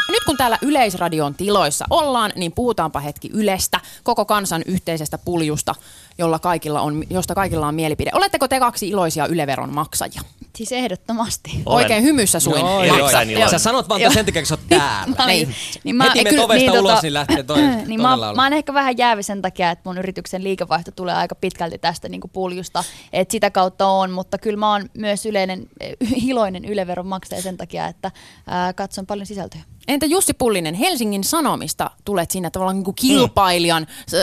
Nyt 0.09 0.25
kun 0.25 0.37
täällä 0.37 0.59
Yleisradion 0.62 1.35
tiloissa 1.35 1.85
ollaan, 1.91 2.33
niin 2.37 2.53
puhutaanpa 2.53 3.00
hetki 3.00 3.31
Ylestä, 3.33 3.81
koko 4.03 4.25
kansan 4.25 4.62
yhteisestä 4.67 5.19
puljusta, 5.19 5.75
jolla 6.19 6.38
kaikilla 6.38 6.81
on, 6.81 7.05
josta 7.11 7.35
kaikilla 7.35 7.67
on 7.67 7.75
mielipide. 7.75 8.11
Oletteko 8.14 8.49
te 8.49 8.61
kaksi 8.61 8.88
iloisia 8.88 9.26
Yleveron 9.26 9.75
maksajia? 9.75 10.21
Siis 10.56 10.73
ehdottomasti. 10.73 11.50
Olen. 11.66 11.76
Oikein 11.84 12.02
hymyssä 12.02 12.40
suin. 12.40 12.61
Joo, 12.61 12.84
joo. 12.84 12.96
iloinen. 12.96 13.50
Sä 13.50 13.58
sanot 13.58 13.88
vaan 13.88 14.00
Joo. 14.00 14.12
sen 14.12 14.25
takia, 14.26 14.42
kun 14.42 14.46
sä 14.46 14.54
oot 14.54 14.61
täällä. 14.68 15.25
Niin. 15.26 15.54
niin 15.84 15.96
mä, 15.96 16.04
Heti 16.04 16.18
menet 16.18 16.30
kyllä- 16.30 16.44
ovesta 16.44 16.73
ulos, 16.73 16.99
tota- 16.99 17.02
niin 17.02 17.14
lähtee 17.14 17.42
toi- 17.42 17.58
niin 17.87 18.02
mä, 18.02 18.20
laulu. 18.20 18.37
mä 18.37 18.42
oon 18.42 18.52
ehkä 18.52 18.75
vähän 18.75 18.99
jäävi 18.99 19.23
sen 19.23 19.42
takia, 19.42 19.70
että 19.70 19.82
mun 19.88 19.99
yrityksen 19.99 20.44
liikevaihto 20.44 20.90
tulee 20.90 21.14
aika 21.14 21.34
pitkälti 21.34 21.78
tästä 21.78 22.08
niin 22.08 22.20
puljusta. 22.32 22.84
Et 23.12 23.30
sitä 23.30 23.50
kautta 23.50 23.87
on, 23.87 24.11
mutta 24.11 24.38
kyllä 24.38 24.56
mä 24.56 24.70
oon 24.73 24.90
myös 24.94 25.26
yleinen, 25.26 25.66
iloinen 26.28 26.64
Yleveron 26.64 27.06
maksaja 27.06 27.42
sen 27.42 27.56
takia, 27.56 27.87
että 27.87 28.11
ää, 28.46 28.73
katson 28.73 29.06
paljon 29.06 29.26
sisältöä. 29.26 29.61
Entä 29.88 30.06
Jussi 30.06 30.34
Pullinen, 30.34 30.75
Helsingin 30.75 31.25
Sanomista 31.25 31.90
tulet 32.04 32.30
sinne 32.30 32.50
tavallaan 32.50 32.76
niin 32.76 32.84
kuin 32.84 32.94
kilpailijan 32.94 33.82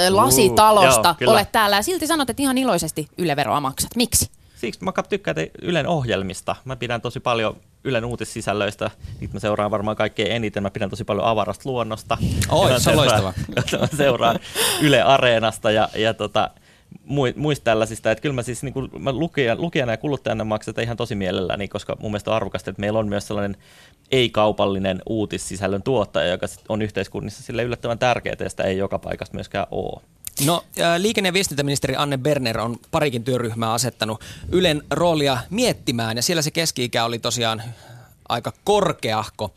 mm. 0.09 0.15
lasitalosta, 0.15 1.07
Joo, 1.09 1.15
kyllä. 1.15 1.31
olet 1.31 1.51
täällä 1.51 1.75
ja 1.75 1.81
silti 1.81 2.07
sanot, 2.07 2.29
että 2.29 2.43
ihan 2.43 2.57
iloisesti 2.57 3.07
Yleveroa 3.17 3.61
maksat. 3.61 3.95
Miksi? 3.95 4.29
Siksi 4.61 4.83
mä 4.83 4.93
tykkään 5.09 5.35
Ylen 5.61 5.87
ohjelmista. 5.87 6.55
Mä 6.65 6.75
pidän 6.75 7.01
tosi 7.01 7.19
paljon 7.19 7.57
Ylen 7.83 8.05
uutissisällöistä. 8.05 8.91
Niitä 9.19 9.33
mä 9.33 9.39
seuraan 9.39 9.71
varmaan 9.71 9.97
kaikkein 9.97 10.31
eniten. 10.31 10.63
Mä 10.63 10.69
pidän 10.69 10.89
tosi 10.89 11.03
paljon 11.03 11.25
avarasta 11.25 11.69
luonnosta. 11.69 12.17
Oi, 12.49 12.79
se 12.79 12.89
on 12.89 12.97
loistava. 12.97 13.33
mä 13.79 13.87
seuraan 13.97 14.39
Yle 14.81 15.01
Areenasta 15.01 15.71
ja, 15.71 15.89
ja 15.95 16.13
tota, 16.13 16.49
mui- 17.05 17.33
muista 17.35 17.63
tällaisista. 17.63 18.11
Että 18.11 18.21
kyllä 18.21 18.35
mä 18.35 18.43
siis 18.43 18.63
niin 18.63 18.73
kuin, 18.73 18.89
mä 18.99 19.11
lukijana, 19.11 19.61
lukijana 19.61 19.93
ja 19.93 19.97
kuluttajana 19.97 20.43
maksan 20.43 20.73
ihan 20.81 20.97
tosi 20.97 21.15
mielelläni, 21.15 21.67
koska 21.67 21.97
mun 21.99 22.11
mielestä 22.11 22.31
on 22.31 22.35
arvokasta, 22.35 22.69
että 22.69 22.79
meillä 22.79 22.99
on 22.99 23.09
myös 23.09 23.27
sellainen 23.27 23.57
ei-kaupallinen 24.11 25.01
uutissisällön 25.09 25.83
tuottaja, 25.83 26.31
joka 26.31 26.47
on 26.69 26.81
yhteiskunnissa 26.81 27.43
sille 27.43 27.63
yllättävän 27.63 27.99
tärkeää 27.99 28.35
ja 28.39 28.49
sitä 28.49 28.63
ei 28.63 28.77
joka 28.77 28.99
paikassa 28.99 29.33
myöskään 29.33 29.67
ole. 29.71 30.01
No, 30.45 30.63
ää, 30.79 31.01
liikenne- 31.01 31.27
ja 31.27 31.33
viestintäministeri 31.33 31.95
Anne 31.95 32.17
Berner 32.17 32.59
on 32.59 32.77
parikin 32.91 33.23
työryhmää 33.23 33.73
asettanut 33.73 34.21
Ylen 34.51 34.83
roolia 34.91 35.37
miettimään, 35.49 36.17
ja 36.17 36.23
siellä 36.23 36.41
se 36.41 36.51
keski-ikä 36.51 37.05
oli 37.05 37.19
tosiaan 37.19 37.63
aika 38.29 38.53
korkeahko. 38.63 39.53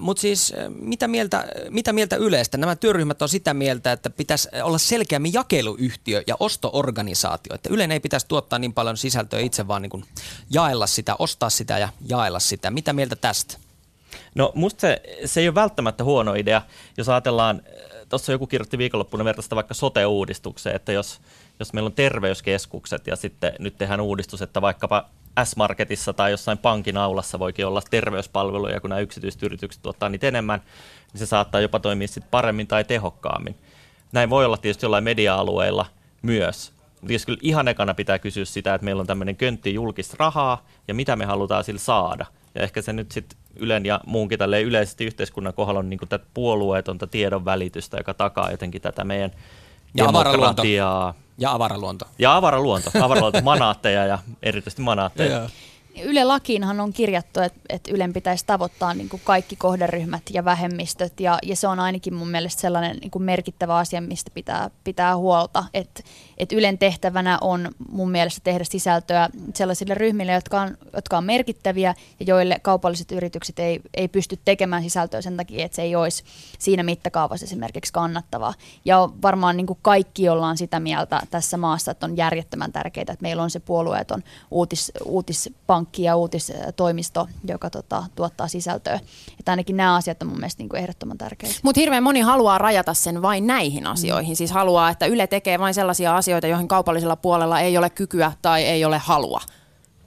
Mutta 0.00 0.20
siis 0.20 0.52
ää, 0.56 0.70
mitä 0.70 1.08
mieltä, 1.08 1.48
mitä 1.70 1.92
mieltä 1.92 2.16
Ylestä? 2.16 2.58
Nämä 2.58 2.76
työryhmät 2.76 3.22
on 3.22 3.28
sitä 3.28 3.54
mieltä, 3.54 3.92
että 3.92 4.10
pitäisi 4.10 4.48
olla 4.62 4.78
selkeämmin 4.78 5.32
jakeluyhtiö 5.32 6.22
ja 6.26 6.36
ostoorganisaatio. 6.40 7.54
Että 7.54 7.68
Ylen 7.72 7.92
ei 7.92 8.00
pitäisi 8.00 8.28
tuottaa 8.28 8.58
niin 8.58 8.74
paljon 8.74 8.96
sisältöä 8.96 9.40
itse, 9.40 9.68
vaan 9.68 9.82
niin 9.82 10.04
jaella 10.50 10.86
sitä, 10.86 11.16
ostaa 11.18 11.50
sitä 11.50 11.78
ja 11.78 11.88
jaella 12.08 12.40
sitä. 12.40 12.70
Mitä 12.70 12.92
mieltä 12.92 13.16
tästä? 13.16 13.58
No 14.34 14.52
musta 14.54 14.80
se, 14.80 15.02
se 15.24 15.40
ei 15.40 15.48
ole 15.48 15.54
välttämättä 15.54 16.04
huono 16.04 16.34
idea, 16.34 16.62
jos 16.96 17.08
ajatellaan, 17.08 17.62
tuossa 18.10 18.32
joku 18.32 18.46
kirjoitti 18.46 18.78
viikonloppuna 18.78 19.24
vertaista 19.24 19.56
vaikka 19.56 19.74
sote-uudistukseen, 19.74 20.76
että 20.76 20.92
jos, 20.92 21.20
jos 21.58 21.72
meillä 21.72 21.86
on 21.86 21.92
terveyskeskukset 21.92 23.06
ja 23.06 23.16
sitten 23.16 23.52
nyt 23.58 23.78
tehdään 23.78 24.00
uudistus, 24.00 24.42
että 24.42 24.62
vaikkapa 24.62 25.04
S-Marketissa 25.44 26.12
tai 26.12 26.30
jossain 26.30 26.58
pankin 26.58 26.96
aulassa 26.96 27.38
voikin 27.38 27.66
olla 27.66 27.82
terveyspalveluja, 27.90 28.80
kun 28.80 28.90
nämä 28.90 29.00
yksityiset 29.00 29.42
yritykset 29.42 29.82
tuottaa 29.82 30.08
niitä 30.08 30.28
enemmän, 30.28 30.62
niin 31.12 31.18
se 31.18 31.26
saattaa 31.26 31.60
jopa 31.60 31.80
toimia 31.80 32.08
sitten 32.08 32.30
paremmin 32.30 32.66
tai 32.66 32.84
tehokkaammin. 32.84 33.56
Näin 34.12 34.30
voi 34.30 34.44
olla 34.44 34.56
tietysti 34.56 34.86
jollain 34.86 35.04
media-alueilla 35.04 35.86
myös. 36.22 36.72
Mutta 37.00 37.14
kyllä 37.26 37.38
ihan 37.42 37.68
ekana 37.68 37.94
pitää 37.94 38.18
kysyä 38.18 38.44
sitä, 38.44 38.74
että 38.74 38.84
meillä 38.84 39.00
on 39.00 39.06
tämmöinen 39.06 39.36
köntti 39.36 39.74
julkista 39.74 40.16
rahaa 40.18 40.66
ja 40.88 40.94
mitä 40.94 41.16
me 41.16 41.24
halutaan 41.24 41.64
sillä 41.64 41.80
saada. 41.80 42.26
Ja 42.54 42.62
ehkä 42.62 42.82
se 42.82 42.92
nyt 42.92 43.12
sitten 43.12 43.38
Ylen 43.56 43.86
ja 43.86 44.00
muunkin 44.06 44.38
tälleen 44.38 44.64
yleisesti 44.64 45.04
yhteiskunnan 45.04 45.54
kohdalla 45.54 45.78
on 45.80 45.90
niin 45.90 46.00
tätä 46.08 46.26
puolueetonta 46.34 47.06
tiedon 47.06 47.44
välitystä, 47.44 47.96
joka 47.96 48.14
takaa 48.14 48.50
jotenkin 48.50 48.82
tätä 48.82 49.04
meidän 49.04 49.30
Ja 49.94 50.08
avaraluonto. 50.08 50.62
Ja 51.38 51.52
avaraluonto. 51.52 52.06
Ja 52.18 52.36
avaraluonto. 52.36 52.90
Avaraluonto, 53.00 53.40
manaatteja 53.52 54.06
ja 54.06 54.18
erityisesti 54.42 54.82
manaatteja. 54.82 55.50
Yle 56.02 56.24
Lakiinhan 56.24 56.80
on 56.80 56.92
kirjattu, 56.92 57.40
että, 57.40 57.60
että 57.68 57.90
Ylen 57.94 58.12
pitäisi 58.12 58.46
tavoittaa 58.46 58.94
niin 58.94 59.08
kuin 59.08 59.22
kaikki 59.24 59.56
kohderyhmät 59.56 60.22
ja 60.30 60.44
vähemmistöt, 60.44 61.20
ja, 61.20 61.38
ja 61.42 61.56
se 61.56 61.68
on 61.68 61.80
ainakin 61.80 62.14
mun 62.14 62.28
mielestä 62.28 62.60
sellainen 62.60 62.96
niin 62.96 63.10
kuin 63.10 63.22
merkittävä 63.22 63.76
asia, 63.76 64.00
mistä 64.00 64.30
pitää 64.34 64.70
pitää 64.84 65.16
huolta. 65.16 65.64
Että, 65.74 66.02
että 66.38 66.56
Ylen 66.56 66.78
tehtävänä 66.78 67.38
on 67.40 67.70
mun 67.88 68.10
mielestä 68.10 68.40
tehdä 68.44 68.64
sisältöä 68.64 69.28
sellaisille 69.54 69.94
ryhmille, 69.94 70.32
jotka 70.32 70.60
on, 70.60 70.76
jotka 70.92 71.18
on 71.18 71.24
merkittäviä 71.24 71.94
ja 72.20 72.26
joille 72.26 72.58
kaupalliset 72.62 73.12
yritykset 73.12 73.58
ei, 73.58 73.80
ei 73.94 74.08
pysty 74.08 74.38
tekemään 74.44 74.82
sisältöä 74.82 75.22
sen 75.22 75.36
takia, 75.36 75.64
että 75.64 75.76
se 75.76 75.82
ei 75.82 75.96
olisi 75.96 76.24
siinä 76.58 76.82
mittakaavassa 76.82 77.44
esimerkiksi 77.44 77.92
kannattavaa. 77.92 78.54
Ja 78.84 79.08
varmaan 79.22 79.56
niin 79.56 79.66
kuin 79.66 79.78
kaikki 79.82 80.28
ollaan 80.28 80.56
sitä 80.56 80.80
mieltä 80.80 81.22
tässä 81.30 81.56
maassa, 81.56 81.90
että 81.90 82.06
on 82.06 82.16
järjettömän 82.16 82.72
tärkeää, 82.72 83.02
että 83.02 83.16
meillä 83.22 83.42
on 83.42 83.50
se 83.50 83.60
puolueeton 83.60 84.22
uutis, 84.50 84.92
uutispankki 85.04 85.79
ja 85.98 86.16
uutistoimisto, 86.16 87.28
joka 87.48 87.70
tota, 87.70 88.04
tuottaa 88.14 88.48
sisältöä. 88.48 89.00
Että 89.38 89.52
ainakin 89.52 89.76
nämä 89.76 89.94
asiat 89.94 90.22
on 90.22 90.28
mun 90.28 90.38
mielestä 90.38 90.62
niin 90.62 90.68
kuin 90.68 90.80
ehdottoman 90.80 91.18
tärkeitä. 91.18 91.56
Mutta 91.62 91.80
hirveän 91.80 92.02
moni 92.02 92.20
haluaa 92.20 92.58
rajata 92.58 92.94
sen 92.94 93.22
vain 93.22 93.46
näihin 93.46 93.86
asioihin. 93.86 94.36
Siis 94.36 94.50
haluaa, 94.50 94.90
että 94.90 95.06
Yle 95.06 95.26
tekee 95.26 95.58
vain 95.58 95.74
sellaisia 95.74 96.16
asioita, 96.16 96.46
joihin 96.46 96.68
kaupallisella 96.68 97.16
puolella 97.16 97.60
ei 97.60 97.78
ole 97.78 97.90
kykyä 97.90 98.32
tai 98.42 98.62
ei 98.62 98.84
ole 98.84 98.98
halua. 98.98 99.40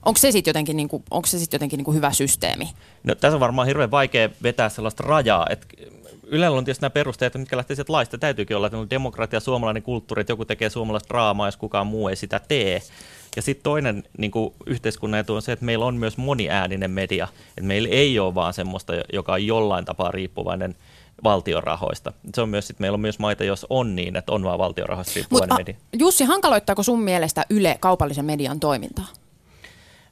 Onko 0.05 0.17
se 0.17 0.31
sitten 0.31 0.49
jotenkin, 0.49 0.77
niinku, 0.77 1.03
onko 1.11 1.27
se 1.27 1.39
sit 1.39 1.53
jotenkin 1.53 1.77
niinku 1.77 1.93
hyvä 1.93 2.11
systeemi? 2.11 2.69
No, 3.03 3.15
tässä 3.15 3.35
on 3.35 3.39
varmaan 3.39 3.67
hirveän 3.67 3.91
vaikea 3.91 4.29
vetää 4.43 4.69
sellaista 4.69 5.03
rajaa, 5.03 5.47
että 5.49 5.67
Ylellä 6.27 6.57
on 6.57 6.65
tietysti 6.65 6.81
nämä 6.81 6.89
perusteet, 6.89 7.35
mitkä 7.35 7.57
lähtee 7.57 7.75
sieltä 7.75 7.93
laista. 7.93 8.17
Täytyykin 8.17 8.57
olla, 8.57 8.67
että 8.67 8.77
on 8.77 8.89
demokratia, 8.89 9.39
suomalainen 9.39 9.83
kulttuuri, 9.83 10.21
että 10.21 10.31
joku 10.31 10.45
tekee 10.45 10.69
suomalaista 10.69 11.09
draamaa, 11.09 11.47
jos 11.47 11.57
kukaan 11.57 11.87
muu 11.87 12.07
ei 12.07 12.15
sitä 12.15 12.39
tee. 12.47 12.81
Ja 13.35 13.41
sitten 13.41 13.63
toinen 13.63 14.03
niin 14.17 14.31
kuin 14.31 14.53
yhteiskunnan 14.65 15.19
etu 15.19 15.35
on 15.35 15.41
se, 15.41 15.51
että 15.51 15.65
meillä 15.65 15.85
on 15.85 15.95
myös 15.95 16.17
moniääninen 16.17 16.91
media. 16.91 17.27
Että 17.49 17.61
meillä 17.61 17.89
ei 17.89 18.19
ole 18.19 18.35
vaan 18.35 18.53
semmoista, 18.53 18.93
joka 19.13 19.33
on 19.33 19.45
jollain 19.45 19.85
tapaa 19.85 20.11
riippuvainen 20.11 20.75
valtion 21.23 21.63
rahoista. 21.63 22.13
Se 22.35 22.41
on 22.41 22.49
myös, 22.49 22.67
sit 22.67 22.79
meillä 22.79 22.95
on 22.95 22.99
myös 23.01 23.19
maita, 23.19 23.43
jos 23.43 23.65
on 23.69 23.95
niin, 23.95 24.15
että 24.15 24.31
on 24.31 24.43
vaan 24.43 24.59
valtion 24.59 24.89
rahoista 24.89 25.13
riippuvainen 25.15 25.49
Mutta 25.49 25.71
media. 25.71 25.75
Jussi, 25.99 26.23
hankaloittaako 26.23 26.83
sun 26.83 27.01
mielestä 27.01 27.45
Yle 27.49 27.77
kaupallisen 27.79 28.25
median 28.25 28.59
toimintaa? 28.59 29.07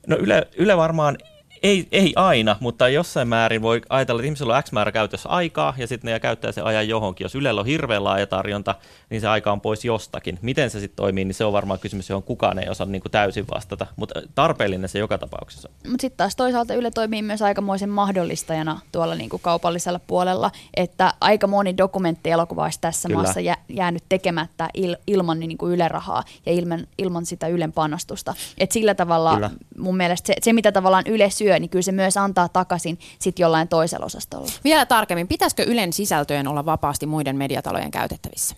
No 0.08 0.18
Yle, 0.18 0.48
Yle 0.58 0.78
varmaan 0.78 1.18
ei, 1.64 1.88
ei 1.92 2.14
aina, 2.16 2.56
mutta 2.60 2.90
jossain 2.90 3.28
määrin 3.28 3.62
voi 3.62 3.82
ajatella, 3.90 4.20
että 4.22 4.26
ihmisillä 4.26 4.56
on 4.56 4.64
X 4.64 4.72
määrä 4.72 4.92
käytössä 4.92 5.30
aikaa 5.30 5.74
ja 5.78 5.88
sitten 5.88 6.12
ne 6.12 6.20
käyttää 6.20 6.52
se 6.52 6.62
ajan 6.62 6.88
johonkin. 6.88 7.26
Jos 7.26 7.36
Ylellä 7.36 7.62
on 7.62 7.68
hirveän 7.68 8.04
laaja 8.04 8.28
tarjonta, 8.28 8.76
niin 9.10 9.22
se 9.22 9.28
aika 9.28 9.52
on 9.52 9.62
pois 9.62 9.86
jostakin. 9.86 10.40
Miten 10.42 10.70
se 10.70 10.80
sitten 10.80 10.96
toimii, 10.96 11.26
niin 11.26 11.34
se 11.34 11.46
on 11.46 11.54
varmaan 11.54 11.80
kysymys, 11.80 12.10
johon 12.10 12.24
kukaan 12.24 12.60
ei 12.60 12.70
osaa 12.70 12.88
niin 12.88 13.02
kuin 13.02 13.12
täysin 13.12 13.46
vastata, 13.54 13.88
mutta 13.96 14.22
tarpeellinen 14.36 14.90
se 14.90 15.00
joka 15.00 15.18
tapauksessa. 15.18 15.70
Mutta 15.88 16.02
sitten 16.02 16.18
taas 16.18 16.36
toisaalta 16.36 16.74
Yle 16.74 16.92
toimii 16.92 17.22
myös 17.22 17.42
aikamoisen 17.42 17.90
mahdollistajana 17.90 18.80
tuolla 18.92 19.16
niinku 19.16 19.40
kaupallisella 19.40 20.00
puolella, 20.08 20.52
että 20.78 21.14
aika 21.22 21.48
moni 21.48 21.78
dokumenttielokuva 21.78 22.64
olisi 22.64 22.82
tässä 22.82 23.08
Kyllä. 23.08 23.22
maassa 23.22 23.40
jä, 23.40 23.58
jäänyt 23.70 24.04
tekemättä 24.10 24.70
il, 24.74 24.98
ilman 25.08 25.40
niinku 25.40 25.70
Yle-rahaa 25.70 26.24
ja 26.46 26.52
ilman, 26.52 26.88
ilman 26.98 27.26
sitä 27.26 27.48
Ylen 27.48 27.72
panostusta. 27.72 28.34
Et 28.58 28.72
sillä 28.72 28.96
tavalla 28.96 29.34
Kyllä. 29.34 29.50
mun 29.78 29.98
mielestä 29.98 30.28
se, 30.28 30.34
se, 30.42 30.54
mitä 30.54 30.72
tavallaan 30.72 31.04
Yle 31.08 31.30
syö, 31.30 31.51
niin 31.60 31.70
kyllä 31.70 31.84
se 31.84 31.92
myös 31.92 32.18
antaa 32.18 32.50
takaisin 32.50 33.00
sit 33.20 33.40
jollain 33.40 33.68
toisella 33.68 34.06
osastolla. 34.06 34.48
Vielä 34.64 34.86
tarkemmin, 34.86 35.28
pitäisikö 35.28 35.64
Ylen 35.64 35.94
sisältöjen 35.94 36.48
olla 36.48 36.66
vapaasti 36.66 37.06
muiden 37.06 37.36
mediatalojen 37.36 37.92
käytettävissä? 37.92 38.56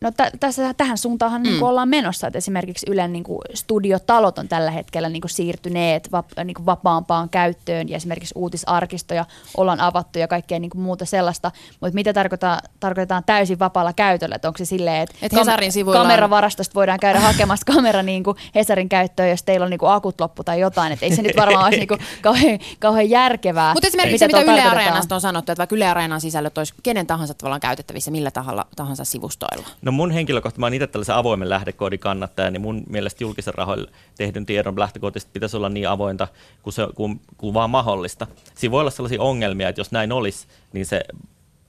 No 0.00 0.10
tä, 0.10 0.30
tässä, 0.40 0.74
tähän 0.74 0.98
suuntaanhan 0.98 1.42
mm. 1.42 1.48
niin 1.48 1.62
ollaan 1.62 1.88
menossa, 1.88 2.26
että 2.26 2.38
esimerkiksi 2.38 2.86
Ylen 2.90 3.12
niin 3.12 3.24
kuin 3.24 3.40
studiotalot 3.54 4.38
on 4.38 4.48
tällä 4.48 4.70
hetkellä 4.70 5.08
niin 5.08 5.20
kuin 5.20 5.30
siirtyneet 5.30 6.12
vap, 6.12 6.26
niin 6.44 6.54
kuin 6.54 6.66
vapaampaan 6.66 7.28
käyttöön 7.28 7.88
ja 7.88 7.96
esimerkiksi 7.96 8.34
uutisarkistoja 8.36 9.24
ollaan 9.56 9.80
avattu 9.80 10.18
ja 10.18 10.28
kaikkea 10.28 10.58
niin 10.58 10.70
kuin 10.70 10.82
muuta 10.82 11.04
sellaista, 11.04 11.50
mutta 11.80 11.94
mitä 11.94 12.12
tarkoittaa, 12.12 12.60
tarkoitetaan 12.80 13.22
täysin 13.26 13.58
vapaalla 13.58 13.92
käytöllä, 13.92 14.34
että 14.34 14.48
onko 14.48 14.58
se 14.58 14.64
silleen, 14.64 15.02
että 15.02 15.14
Et 15.22 15.32
Hesarin 15.32 15.72
sivuilla 15.72 16.00
on- 16.00 16.06
kameravarastosta 16.06 16.74
voidaan 16.74 17.00
käydä 17.00 17.20
hakemassa 17.20 17.64
kamera 17.74 18.02
niin 18.02 18.24
kuin 18.24 18.36
Hesarin 18.54 18.88
käyttöön, 18.88 19.30
jos 19.30 19.42
teillä 19.42 19.64
on 19.64 19.70
niin 19.70 19.78
kuin 19.78 19.92
akut 19.92 20.20
loppu 20.20 20.44
tai 20.44 20.60
jotain, 20.60 20.92
että 20.92 21.06
ei 21.06 21.16
se 21.16 21.22
nyt 21.22 21.36
varmaan 21.36 21.64
olisi 21.64 21.78
niin 21.78 21.88
kuin 21.88 22.00
kauhean, 22.22 22.58
kauhean 22.78 23.10
järkevää. 23.10 23.74
Mutta 23.74 23.86
esimerkiksi 23.86 24.18
se, 24.18 24.26
mitä 24.26 24.40
Yle. 24.40 24.62
Areenasta 24.62 25.14
on 25.14 25.20
sanottu, 25.20 25.52
että 25.52 25.60
vaikka 25.60 25.76
Yle 25.76 25.88
Areenan 25.88 26.20
sisällöt 26.20 26.58
olisi 26.58 26.74
kenen 26.82 27.06
tahansa 27.06 27.34
tavallaan 27.34 27.60
käytettävissä 27.60 28.10
millä 28.10 28.30
tahansa, 28.30 28.66
tahansa 28.76 29.04
sivustoilla. 29.04 29.68
No 29.88 29.92
mun 29.92 30.10
henkilökohtaisesti, 30.10 30.60
mä 30.60 30.66
oon 30.66 30.74
itse 30.74 30.86
tällaisen 30.86 31.14
avoimen 31.14 31.48
lähdekoodin 31.48 31.98
kannattaja, 31.98 32.50
niin 32.50 32.60
mun 32.60 32.82
mielestä 32.88 33.24
julkisen 33.24 33.54
rahoilla 33.54 33.90
tehdyn 34.16 34.46
tiedon 34.46 34.78
lähtökoodista 34.78 35.30
pitäisi 35.32 35.56
olla 35.56 35.68
niin 35.68 35.88
avointa 35.88 36.28
kuin, 36.62 36.74
se, 36.74 36.86
kuin, 36.94 37.20
kuin 37.36 37.54
vaan 37.54 37.70
mahdollista. 37.70 38.26
Siinä 38.54 38.72
voi 38.72 38.80
olla 38.80 38.90
sellaisia 38.90 39.22
ongelmia, 39.22 39.68
että 39.68 39.80
jos 39.80 39.92
näin 39.92 40.12
olisi, 40.12 40.46
niin 40.72 40.86
se 40.86 41.00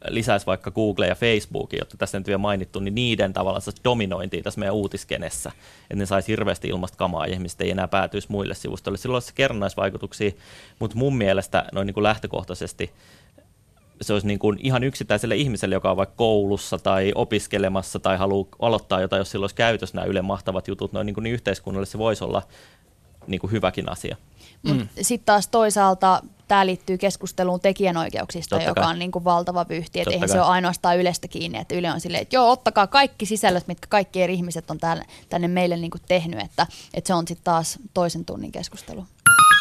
lisäisi 0.07 0.45
vaikka 0.45 0.71
Google 0.71 1.07
ja 1.07 1.15
Facebook, 1.15 1.73
jotta 1.73 1.97
tässä 1.97 2.19
nyt 2.19 2.27
vielä 2.27 2.37
mainittu, 2.37 2.79
niin 2.79 2.95
niiden 2.95 3.33
tavallaan 3.33 3.61
dominointia 3.83 4.43
tässä 4.43 4.59
meidän 4.59 4.75
uutiskenessä, 4.75 5.51
että 5.81 5.95
ne 5.95 6.05
saisi 6.05 6.27
hirveästi 6.27 6.67
ilmasta 6.67 6.97
kamaa 6.97 7.27
ja 7.27 7.33
ihmiset 7.33 7.61
ei 7.61 7.71
enää 7.71 7.87
päätyisi 7.87 8.31
muille 8.31 8.55
sivustoille. 8.55 8.97
Silloin 8.97 9.15
olisi 9.15 9.35
kerrannaisvaikutuksia, 9.35 10.31
mutta 10.79 10.97
mun 10.97 11.17
mielestä 11.17 11.65
noin 11.71 11.85
niin 11.85 11.93
kuin 11.93 12.03
lähtökohtaisesti 12.03 12.91
se 14.01 14.13
olisi 14.13 14.27
niin 14.27 14.39
kuin 14.39 14.59
ihan 14.61 14.83
yksittäiselle 14.83 15.35
ihmiselle, 15.35 15.75
joka 15.75 15.91
on 15.91 15.97
vaikka 15.97 16.15
koulussa 16.15 16.77
tai 16.77 17.11
opiskelemassa 17.15 17.99
tai 17.99 18.17
haluaa 18.17 18.47
aloittaa 18.59 19.01
jotain, 19.01 19.19
jos 19.19 19.31
sillä 19.31 19.43
olisi 19.43 19.55
käytössä 19.55 19.95
nämä 19.95 20.05
Yle 20.05 20.21
mahtavat 20.21 20.67
jutut, 20.67 20.93
noin 20.93 21.05
niin, 21.05 21.13
kuin 21.13 21.23
niin 21.23 21.33
yhteiskunnalle 21.33 21.85
se 21.85 21.97
voisi 21.97 22.23
olla 22.23 22.41
niin 23.27 23.41
kuin 23.41 23.51
hyväkin 23.51 23.91
asia. 23.91 24.15
Mm. 24.63 24.87
Sitten 25.01 25.25
taas 25.25 25.47
toisaalta 25.47 26.21
tämä 26.47 26.65
liittyy 26.65 26.97
keskusteluun 26.97 27.59
tekijänoikeuksista, 27.59 28.55
Totta 28.55 28.69
joka 28.69 28.81
kai. 28.81 28.91
on 28.91 28.99
niin 28.99 29.11
kuin 29.11 29.23
valtava 29.23 29.65
vyyhti. 29.69 29.99
Että 29.99 30.11
eihän 30.11 30.29
kai. 30.29 30.35
se 30.35 30.41
ole 30.41 30.49
ainoastaan 30.49 30.97
Ylestä 30.97 31.27
kiinni, 31.27 31.57
että 31.59 31.75
Yle 31.75 31.91
on 31.91 32.01
silleen, 32.01 32.21
että 32.21 32.35
joo, 32.35 32.51
ottakaa 32.51 32.87
kaikki 32.87 33.25
sisällöt, 33.25 33.67
mitkä 33.67 33.87
kaikki 33.89 34.21
eri 34.21 34.33
ihmiset 34.33 34.71
on 34.71 34.77
täällä, 34.77 35.05
tänne 35.29 35.47
meille 35.47 35.77
niin 35.77 35.91
kuin 35.91 36.01
tehnyt, 36.07 36.39
että, 36.39 36.67
että 36.93 37.07
se 37.07 37.13
on 37.13 37.27
sitten 37.27 37.43
taas 37.43 37.79
toisen 37.93 38.25
tunnin 38.25 38.51
keskustelu. 38.51 39.05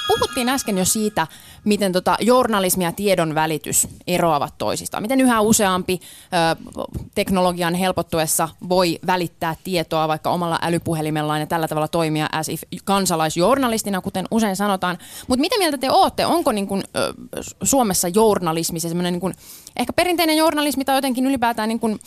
Puhuttiin 0.09 0.49
äsken 0.49 0.79
jo 0.79 0.85
siitä, 0.85 1.27
miten 1.65 1.93
tota 1.93 2.17
journalismi 2.21 2.85
ja 2.85 2.93
tiedon 2.93 3.35
välitys 3.35 3.89
eroavat 4.07 4.55
toisistaan. 4.59 5.03
Miten 5.03 5.21
yhä 5.21 5.41
useampi 5.41 6.01
ö, 6.01 6.77
teknologian 7.15 7.75
helpottuessa 7.75 8.49
voi 8.69 8.99
välittää 9.07 9.57
tietoa 9.65 10.09
vaikka 10.09 10.31
omalla 10.31 10.59
älypuhelimellaan 10.63 11.41
ja 11.41 11.47
tällä 11.47 11.69
tavalla 11.69 11.89
toimia 11.89 12.29
as 12.33 12.49
if 12.49 12.63
kansalaisjournalistina, 12.85 14.01
kuten 14.01 14.27
usein 14.31 14.57
sanotaan. 14.57 14.99
Mutta 15.29 15.41
mitä 15.41 15.59
mieltä 15.59 15.79
te 15.79 15.91
olette? 15.91 16.27
Onko 16.27 16.53
niin 16.53 16.67
kun, 16.67 16.83
ö, 16.97 17.15
Suomessa 17.63 18.09
journalismi 18.09 18.81
se 18.81 18.95
niin 18.95 19.35
ehkä 19.77 19.93
perinteinen 19.93 20.37
journalismi 20.37 20.85
tai 20.85 20.97
jotenkin 20.97 21.27
ylipäätään 21.27 21.69
niin 21.69 21.81
kun 21.81 21.99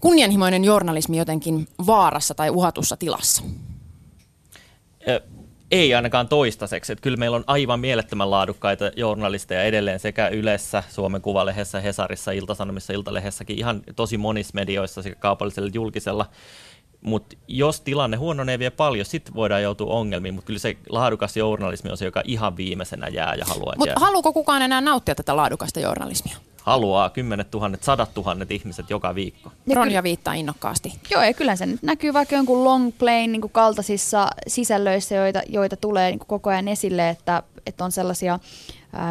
kunnianhimoinen 0.00 0.64
journalismi 0.64 1.18
jotenkin 1.18 1.68
vaarassa 1.86 2.34
tai 2.34 2.50
uhatussa 2.50 2.96
tilassa? 2.96 3.42
Ei 5.70 5.94
ainakaan 5.94 6.28
toistaiseksi. 6.28 6.92
Että 6.92 7.02
kyllä 7.02 7.16
meillä 7.16 7.36
on 7.36 7.44
aivan 7.46 7.80
mielettömän 7.80 8.30
laadukkaita 8.30 8.90
journalisteja 8.96 9.62
edelleen 9.62 10.00
sekä 10.00 10.28
Ylessä, 10.28 10.82
Suomen 10.88 11.22
Kuvalehdessä, 11.22 11.80
Hesarissa, 11.80 12.32
Iltasanomissa, 12.32 12.92
Iltalehdessäkin, 12.92 13.58
ihan 13.58 13.82
tosi 13.96 14.18
monissa 14.18 14.52
medioissa 14.54 15.02
sekä 15.02 15.16
kaupallisella 15.16 15.70
julkisella. 15.74 16.26
Mutta 17.00 17.36
jos 17.48 17.80
tilanne 17.80 18.16
huononee 18.16 18.58
vielä 18.58 18.70
paljon, 18.70 19.06
sitten 19.06 19.34
voidaan 19.34 19.62
joutua 19.62 19.94
ongelmiin, 19.94 20.34
mutta 20.34 20.46
kyllä 20.46 20.58
se 20.58 20.76
laadukas 20.88 21.36
journalismi 21.36 21.90
on 21.90 21.96
se, 21.96 22.04
joka 22.04 22.22
ihan 22.24 22.56
viimeisenä 22.56 23.08
jää 23.08 23.34
ja 23.34 23.44
haluaa 23.44 23.74
Mutta 23.78 24.00
haluuko 24.00 24.32
kukaan 24.32 24.62
enää 24.62 24.80
nauttia 24.80 25.14
tätä 25.14 25.36
laadukasta 25.36 25.80
journalismia? 25.80 26.36
Haluaa 26.62 27.10
kymmenet 27.10 27.50
tuhannet, 27.50 27.82
sadat 27.82 28.14
tuhannet 28.14 28.50
ihmiset 28.50 28.90
joka 28.90 29.14
viikko. 29.14 29.52
Ronja 29.74 30.02
viittaa 30.02 30.34
innokkaasti. 30.34 30.92
Joo, 31.10 31.22
ja 31.22 31.34
kyllä 31.34 31.56
se 31.56 31.66
nyt 31.66 31.82
näkyy 31.82 32.12
vaikka 32.12 32.36
jonkun 32.36 32.64
long 32.64 32.92
playn 32.98 33.32
niin 33.32 33.50
kaltaisissa 33.52 34.30
sisällöissä, 34.46 35.14
joita, 35.14 35.42
joita 35.48 35.76
tulee 35.76 36.10
niin 36.10 36.18
koko 36.18 36.50
ajan 36.50 36.68
esille, 36.68 37.08
että, 37.08 37.42
että 37.66 37.84
on 37.84 37.92
sellaisia 37.92 38.38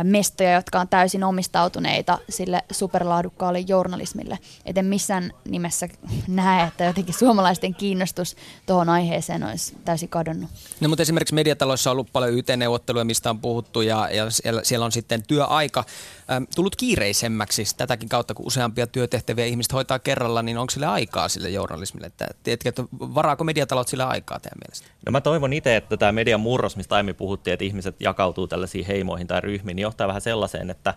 mestoja, 0.04 0.54
jotka 0.54 0.80
on 0.80 0.88
täysin 0.88 1.24
omistautuneita 1.24 2.18
sille 2.30 2.64
superlaadukkaalle 2.72 3.60
journalismille. 3.60 4.40
Et 4.66 4.78
en 4.78 4.86
missään 4.86 5.34
nimessä 5.50 5.88
näe, 6.28 6.68
että 6.68 6.84
jotenkin 6.84 7.14
suomalaisten 7.14 7.76
kiinnostus 7.76 8.36
tuohon 8.66 8.90
aiheeseen 8.90 9.44
olisi 9.44 9.78
täysin 9.86 10.10
kadonnut. 10.10 10.50
No, 10.80 10.90
mutta 10.90 11.02
esimerkiksi 11.02 11.36
mediataloissa 11.36 11.90
on 11.90 11.92
ollut 11.92 12.14
paljon 12.14 12.34
YT-neuvotteluja, 12.34 13.06
mistä 13.06 13.30
on 13.30 13.40
puhuttu, 13.40 13.82
ja, 13.82 14.10
ja 14.12 14.30
siellä, 14.30 14.62
siellä 14.64 14.86
on 14.86 14.92
sitten 14.92 15.24
työaika 15.28 15.84
ähm, 16.32 16.44
tullut 16.56 16.76
kiireisemmäksi 16.76 17.64
tätäkin 17.78 18.10
kautta, 18.10 18.34
kun 18.34 18.48
useampia 18.48 18.88
työtehtäviä 18.88 19.46
ihmiset 19.46 19.74
hoitaa 19.74 20.00
kerralla, 20.00 20.42
niin 20.42 20.58
onko 20.58 20.72
sille 20.72 20.86
aikaa 20.86 21.30
sille 21.30 21.50
journalismille? 21.50 22.08
Että, 22.08 22.28
tiedätkö, 22.44 22.70
että 22.70 22.84
varaako 22.92 23.44
mediatalot 23.44 23.88
sille 23.88 24.04
aikaa 24.04 24.40
teidän 24.40 24.60
mielestä? 24.68 24.88
No 25.06 25.12
mä 25.12 25.22
toivon 25.22 25.54
itse, 25.54 25.76
että 25.76 25.98
tämä 25.98 26.12
median 26.12 26.40
murros, 26.40 26.78
mistä 26.78 26.96
aiemmin 26.96 27.16
puhuttiin, 27.16 27.54
että 27.54 27.66
ihmiset 27.66 27.96
jakautuu 28.00 28.48
tällaisiin 28.48 28.86
heimoihin 28.86 29.28
tai 29.28 29.42
ryhmiin, 29.42 29.69
niin 29.76 29.84
johtaa 29.84 30.08
vähän 30.08 30.22
sellaiseen, 30.22 30.70
että 30.70 30.94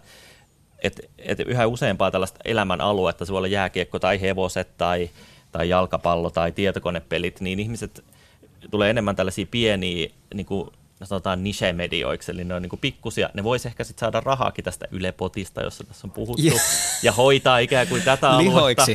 et, 0.78 1.10
et 1.18 1.40
yhä 1.40 1.66
useampaa 1.66 2.10
tällaista 2.10 2.40
elämän 2.44 2.80
aluetta, 2.80 3.24
se 3.24 3.32
voi 3.32 3.38
olla 3.38 3.48
jääkiekko 3.48 3.98
tai 3.98 4.20
hevoset 4.20 4.68
tai, 4.78 5.10
tai 5.52 5.68
jalkapallo 5.68 6.30
tai 6.30 6.52
tietokonepelit, 6.52 7.40
niin 7.40 7.60
ihmiset 7.60 8.04
tulee 8.70 8.90
enemmän 8.90 9.16
tällaisia 9.16 9.46
pieniä 9.50 10.08
niin 10.34 10.46
kuin 10.46 10.70
sanotaan 11.04 11.44
niche-medioiksi, 11.44 12.32
eli 12.32 12.44
ne 12.44 12.54
on 12.54 12.62
niin 12.62 12.78
pikkusia. 12.80 13.30
Ne 13.34 13.44
voisi 13.44 13.68
ehkä 13.68 13.84
sitten 13.84 14.00
saada 14.00 14.20
rahaakin 14.20 14.64
tästä 14.64 14.86
Yle-potista, 14.90 15.62
jossa 15.62 15.84
tässä 15.84 16.06
on 16.06 16.10
puhuttu, 16.10 16.42
yeah. 16.42 16.60
ja 17.02 17.12
hoitaa 17.12 17.58
ikään 17.58 17.88
kuin 17.88 18.02
tätä 18.02 18.30
aluetta. 18.30 18.86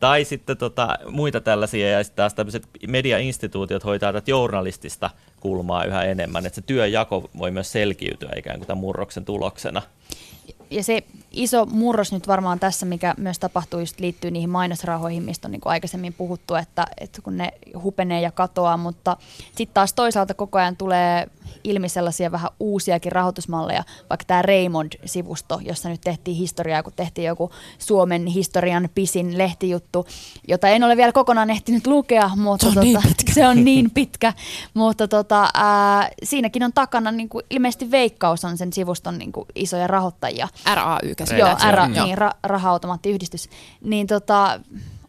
Tai 0.00 0.24
sitten 0.24 0.56
tota, 0.56 0.98
muita 1.10 1.40
tällaisia, 1.40 1.90
ja 1.90 2.04
sitten 2.04 2.16
taas 2.16 2.34
tämmöiset 2.34 2.68
mediainstituutiot 2.88 3.84
hoitaa 3.84 4.12
tätä 4.12 4.30
journalistista 4.30 5.10
kulmaa 5.46 5.84
yhä 5.84 6.02
enemmän, 6.02 6.46
että 6.46 6.54
se 6.54 6.62
työjako 6.62 7.30
voi 7.38 7.50
myös 7.50 7.72
selkiytyä 7.72 8.32
ikään 8.36 8.58
kuin 8.58 8.66
tämän 8.66 8.80
murroksen 8.80 9.24
tuloksena 9.24 9.82
ja 10.70 10.82
se 10.82 11.02
iso 11.30 11.66
murros 11.66 12.12
nyt 12.12 12.28
varmaan 12.28 12.60
tässä, 12.60 12.86
mikä 12.86 13.14
myös 13.18 13.38
tapahtuu, 13.38 13.80
just 13.80 14.00
liittyy 14.00 14.30
niihin 14.30 14.50
mainosrahoihin, 14.50 15.22
mistä 15.22 15.48
on 15.48 15.52
niin 15.52 15.60
kuin 15.60 15.70
aikaisemmin 15.70 16.12
puhuttu, 16.12 16.54
että, 16.54 16.86
että 17.00 17.22
kun 17.22 17.36
ne 17.36 17.52
hupenee 17.82 18.20
ja 18.20 18.30
katoaa, 18.30 18.76
mutta 18.76 19.16
sitten 19.56 19.74
taas 19.74 19.92
toisaalta 19.92 20.34
koko 20.34 20.58
ajan 20.58 20.76
tulee 20.76 21.26
ilmi 21.64 21.88
sellaisia 21.88 22.32
vähän 22.32 22.50
uusiakin 22.60 23.12
rahoitusmalleja, 23.12 23.84
vaikka 24.10 24.24
tämä 24.26 24.42
Raymond-sivusto, 24.42 25.60
jossa 25.64 25.88
nyt 25.88 26.00
tehtiin 26.00 26.36
historiaa, 26.36 26.82
kun 26.82 26.92
tehtiin 26.96 27.26
joku 27.26 27.50
Suomen 27.78 28.26
historian 28.26 28.88
pisin 28.94 29.38
lehtijuttu, 29.38 30.06
jota 30.48 30.68
en 30.68 30.84
ole 30.84 30.96
vielä 30.96 31.12
kokonaan 31.12 31.50
ehtinyt 31.50 31.86
lukea, 31.86 32.30
mutta 32.36 32.64
se 32.64 32.68
on, 32.68 32.74
tota, 32.74 32.84
niin, 32.84 33.02
pitkä. 33.08 33.32
Se 33.32 33.46
on 33.46 33.64
niin 33.64 33.90
pitkä, 33.90 34.32
mutta 34.74 35.08
tota, 35.08 35.35
ää, 35.54 36.08
siinäkin 36.22 36.62
on 36.62 36.72
takana 36.72 37.10
niin 37.10 37.28
kuin, 37.28 37.44
ilmeisesti 37.50 37.90
Veikkaus 37.90 38.44
on 38.44 38.58
sen 38.58 38.72
sivuston 38.72 39.18
niin 39.18 39.32
kuin, 39.32 39.46
isoja 39.54 39.86
rahoittajia. 39.86 40.48
RAY 40.74 41.14
Joo, 41.38 41.56
RA, 41.70 41.88
niin, 41.88 42.18
ra, 42.18 42.30
raha-automaattiyhdistys. 42.42 43.48
Niin 43.80 44.06
tota, 44.06 44.60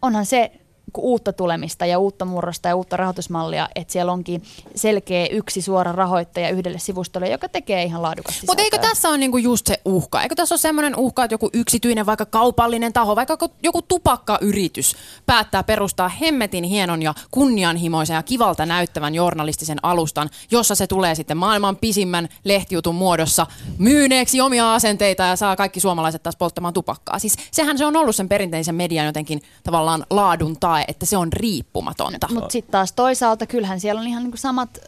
onhan 0.02 0.26
se 0.26 0.52
uutta 0.98 1.34
tulemista 1.34 1.86
ja 1.86 2.00
uutta 2.00 2.26
murrosta 2.26 2.68
ja 2.68 2.76
uutta 2.76 2.98
rahoitusmallia, 2.98 3.70
että 3.76 3.92
siellä 3.94 4.12
onkin 4.12 4.44
selkeä 4.76 5.28
yksi 5.28 5.62
suora 5.62 5.92
rahoittaja 5.92 6.50
yhdelle 6.50 6.80
sivustolle, 6.80 7.30
joka 7.30 7.50
tekee 7.50 7.84
ihan 7.84 8.02
laadukasta 8.02 8.42
Mutta 8.48 8.64
eikö 8.64 8.78
tässä 8.78 9.10
ole 9.10 9.18
niinku 9.18 9.38
just 9.38 9.68
se 9.68 9.82
uhka? 9.86 10.22
Eikö 10.22 10.36
tässä 10.36 10.56
ole 10.56 10.60
semmoinen 10.60 10.96
uhka, 10.96 11.24
että 11.24 11.34
joku 11.34 11.50
yksityinen, 11.54 12.06
vaikka 12.06 12.26
kaupallinen 12.26 12.94
taho, 12.94 13.16
vaikka 13.16 13.38
joku 13.64 13.82
tupakkayritys 13.82 14.96
päättää 15.26 15.64
perustaa 15.64 16.10
hemmetin 16.10 16.64
hienon 16.64 17.02
ja 17.02 17.14
kunnianhimoisen 17.32 18.16
ja 18.16 18.24
kivalta 18.24 18.66
näyttävän 18.66 19.16
journalistisen 19.16 19.78
alustan, 19.84 20.30
jossa 20.52 20.76
se 20.76 20.88
tulee 20.88 21.16
sitten 21.16 21.38
maailman 21.38 21.76
pisimmän 21.76 22.30
lehtijutun 22.44 22.96
muodossa 22.96 23.48
myyneeksi 23.78 24.42
omia 24.42 24.74
asenteita 24.74 25.24
ja 25.24 25.36
saa 25.36 25.56
kaikki 25.56 25.80
suomalaiset 25.80 26.24
taas 26.24 26.36
polttamaan 26.36 26.74
tupakkaa. 26.74 27.20
Siis 27.20 27.36
sehän 27.52 27.78
se 27.78 27.86
on 27.86 27.96
ollut 27.96 28.16
sen 28.16 28.30
perinteisen 28.30 28.76
median 28.76 29.06
jotenkin 29.06 29.42
tavallaan 29.64 30.06
laadun 30.10 30.58
tai 30.60 30.77
tae, 30.78 30.86
että 30.88 31.06
se 31.06 31.18
on 31.18 31.34
riippumatonta. 31.34 32.28
Mutta 32.34 32.52
sitten 32.52 32.72
taas 32.72 32.92
toisaalta 32.92 33.46
kyllähän 33.46 33.80
siellä 33.80 34.02
on 34.02 34.08
ihan 34.08 34.24
niinku 34.24 34.38
samat, 34.38 34.80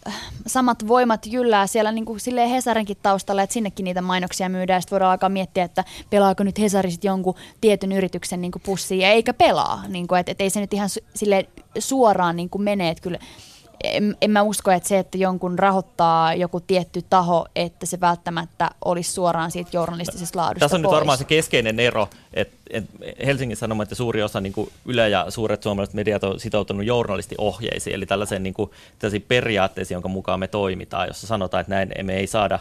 samat 0.47 0.87
voimat 0.87 1.25
jyllää 1.25 1.67
siellä 1.67 1.91
niinku 1.91 2.17
Hesarinkin 2.49 2.97
taustalla, 3.01 3.41
että 3.41 3.53
sinnekin 3.53 3.83
niitä 3.83 4.01
mainoksia 4.01 4.49
myydään. 4.49 4.81
Sitten 4.81 4.95
voidaan 4.95 5.11
alkaa 5.11 5.29
miettiä, 5.29 5.63
että 5.63 5.83
pelaako 6.09 6.43
nyt 6.43 6.59
Hesari 6.59 6.91
sit 6.91 7.03
jonkun 7.03 7.35
tietyn 7.61 7.91
yrityksen 7.91 8.41
niinku 8.41 8.59
pussiin 8.65 9.01
ja 9.01 9.09
eikä 9.09 9.33
pelaa. 9.33 9.83
Niinku, 9.87 10.15
että 10.15 10.31
et 10.31 10.41
ei 10.41 10.49
se 10.49 10.59
nyt 10.59 10.73
ihan 10.73 10.89
sille 11.15 11.49
suoraan 11.79 12.35
niinku 12.35 12.57
mene, 12.57 12.89
että 12.89 13.01
kyllä 13.01 13.19
en, 13.83 14.17
en 14.21 14.31
mä 14.31 14.41
usko, 14.41 14.71
että 14.71 14.89
se, 14.89 14.99
että 14.99 15.17
jonkun 15.17 15.59
rahoittaa 15.59 16.33
joku 16.33 16.59
tietty 16.59 17.03
taho, 17.09 17.47
että 17.55 17.85
se 17.85 17.99
välttämättä 17.99 18.69
olisi 18.85 19.11
suoraan 19.11 19.51
siitä 19.51 19.69
journalistisesta 19.73 20.39
laadusta 20.39 20.59
Tässä 20.59 20.75
on 20.75 20.81
pois. 20.81 20.91
nyt 20.91 20.95
varmaan 20.95 21.17
se 21.17 21.23
keskeinen 21.23 21.79
ero, 21.79 22.09
että, 22.33 22.57
että 22.69 22.91
Helsingin 23.25 23.57
Sanomat 23.57 23.89
ja 23.89 23.95
suuri 23.95 24.23
osa 24.23 24.41
niin 24.41 24.53
kuin 24.53 24.71
Yle 24.85 25.09
ja 25.09 25.25
suuret 25.29 25.63
suomalaiset 25.63 25.95
mediat 25.95 26.23
on 26.23 26.39
sitoutunut 26.39 26.85
journalistiohjeisiin, 26.85 27.95
eli 27.95 28.05
tällaiseen 28.05 28.43
niin 28.43 28.53
kuin, 28.53 28.71
periaatteisiin, 29.27 29.95
jonka 29.95 30.09
mukaan 30.09 30.39
me 30.39 30.47
toimitaan, 30.47 31.07
jossa 31.07 31.27
sanotaan, 31.27 31.61
että 31.61 31.75
näin 31.75 31.91
me 32.03 32.17
ei 32.17 32.27
saada 32.27 32.59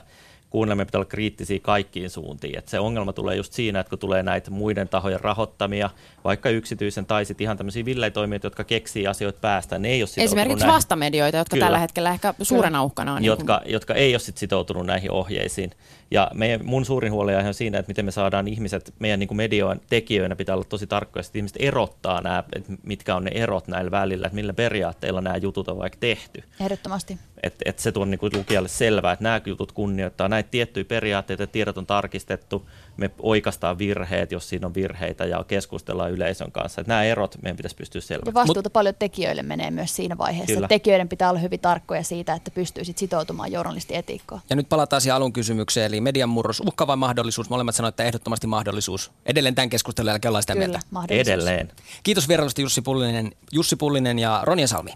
kuunnella, 0.51 0.85
pitää 0.85 0.99
olla 0.99 1.09
kriittisiä 1.09 1.59
kaikkiin 1.63 2.11
suuntiin. 2.11 2.59
Et 2.59 2.69
se 2.69 2.81
ongelma 2.81 3.13
tulee 3.13 3.37
just 3.37 3.53
siinä, 3.53 3.81
että 3.81 3.91
kun 3.91 3.99
tulee 3.99 4.23
näitä 4.23 4.51
muiden 4.51 4.89
tahojen 4.89 5.21
rahoittamia, 5.21 5.91
vaikka 6.25 6.51
yksityisen 6.51 7.07
tai 7.07 7.25
sitten 7.25 7.45
ihan 7.45 7.57
tämmöisiä 7.57 7.85
villetoimijoita, 7.85 8.47
jotka 8.47 8.65
keksii 8.65 9.07
asioita 9.07 9.39
päästä, 9.41 9.79
ne 9.79 9.89
ei 9.89 10.03
ole 10.03 10.09
Esimerkiksi 10.17 10.59
näihin. 10.59 10.75
vastamedioita, 10.75 11.37
jotka 11.39 11.55
Kyllä. 11.55 11.67
tällä 11.67 11.79
hetkellä 11.79 12.11
ehkä 12.11 12.35
suurena 12.43 12.85
uhkana 12.85 13.15
on. 13.15 13.25
Jotka, 13.25 13.57
niin 13.57 13.63
kuin... 13.63 13.73
jotka 13.73 13.95
ei 13.95 14.13
ole 14.13 14.19
sit 14.19 14.37
sitoutunut 14.37 14.87
näihin 14.87 15.11
ohjeisiin. 15.11 15.71
Ja 16.11 16.31
meidän, 16.35 16.61
mun 16.65 16.85
suurin 16.85 17.13
huoli 17.13 17.35
on 17.35 17.55
siinä, 17.55 17.79
että 17.79 17.91
miten 17.91 18.05
me 18.05 18.11
saadaan 18.11 18.49
ihmiset, 18.49 18.95
meidän 18.99 19.21
niin 19.21 19.37
medioiden 19.37 19.81
tekijöinä 19.91 20.37
pitää 20.37 20.55
olla 20.55 20.65
tosi 20.65 20.87
tarkkoja, 20.87 21.21
että 21.21 21.39
ihmiset 21.39 21.57
erottaa 21.61 22.21
nämä, 22.21 22.45
että 22.57 22.73
mitkä 22.83 23.17
on 23.17 23.25
ne 23.25 23.31
erot 23.35 23.69
näillä 23.69 23.91
välillä, 23.91 24.27
että 24.27 24.35
millä 24.35 24.53
periaatteilla 24.53 25.21
nämä 25.21 25.37
jutut 25.37 25.69
on 25.69 25.79
vaikka 25.79 25.99
tehty. 26.01 26.43
Ehdottomasti. 26.61 27.19
Että 27.43 27.65
et 27.65 27.79
se 27.79 27.93
tuo 27.93 28.05
niin 28.05 28.19
kuin 28.19 28.33
lukijalle 28.37 28.69
selvää, 28.69 29.13
että 29.13 29.23
nämä 29.23 29.41
jutut 29.47 29.73
kunnioittaa 29.73 30.29
näitä 30.29 30.51
tiettyjä 30.51 30.85
periaatteita, 30.85 31.47
tiedot 31.47 31.79
on 31.79 31.87
tarkistettu, 31.87 32.69
me 32.97 33.11
oikastaan 33.19 33.79
virheet, 33.79 34.33
jos 34.33 34.49
siinä 34.49 34.67
on 34.67 34.75
virheitä 34.75 35.25
ja 35.25 35.45
keskustellaan 35.49 36.11
yleisön 36.11 36.53
kanssa. 36.53 36.81
Että 36.81 36.91
nämä 36.91 37.05
erot 37.05 37.37
meidän 37.43 37.57
pitäisi 37.57 37.77
pystyä 37.77 38.01
selväksi. 38.01 38.29
Ja 38.29 38.35
vastuuta 38.35 38.69
Mut, 38.69 38.73
paljon 38.73 38.95
tekijöille 38.99 39.43
menee 39.43 39.71
myös 39.71 39.97
siinä 39.97 40.19
vaiheessa. 40.19 40.55
Kyllä. 40.55 40.69
Tekijöiden 40.69 41.09
pitää 41.09 41.31
olla 41.31 41.41
hyvin 41.41 41.61
tarkkoja 41.61 42.03
siitä, 42.03 42.35
että 42.35 42.51
pystyisit 42.51 42.99
sitoutumaan 42.99 43.53
journalistietiikkoon. 43.53 44.41
Ja 44.51 44.57
nyt 44.57 44.69
palataan 44.69 45.03
siihen 45.03 45.17
alun 45.17 45.33
kysymykseen, 45.33 45.87
eli 45.87 45.98
median 46.01 46.29
murros, 46.29 46.61
uhka 46.61 46.87
vai 46.87 46.97
mahdollisuus? 46.97 47.51
Molemmat 47.51 47.75
sanoivat, 47.75 47.93
että 47.93 48.05
ehdottomasti 48.05 48.47
mahdollisuus. 48.47 49.11
Edelleen 49.27 49.55
tämän 49.55 49.69
keskustelun 49.69 50.09
jälkeen 50.09 50.31
ollaan 50.31 50.43
sitä 50.43 50.53
Kyllä, 50.53 50.67
mieltä. 50.67 50.81
Mahdollisuus. 50.91 51.29
Edelleen. 51.29 51.73
Kiitos 52.03 52.29
vierailusta 52.29 52.61
Jussi 52.61 52.83
Pullinen, 52.83 53.33
Jussi 53.53 53.77
Pullinen 53.77 54.19
ja 54.19 54.41
Ronja 54.45 54.69
Salmi. 54.69 54.91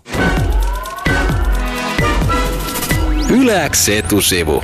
Yläks 3.30 3.88
etusivu. 3.88 4.62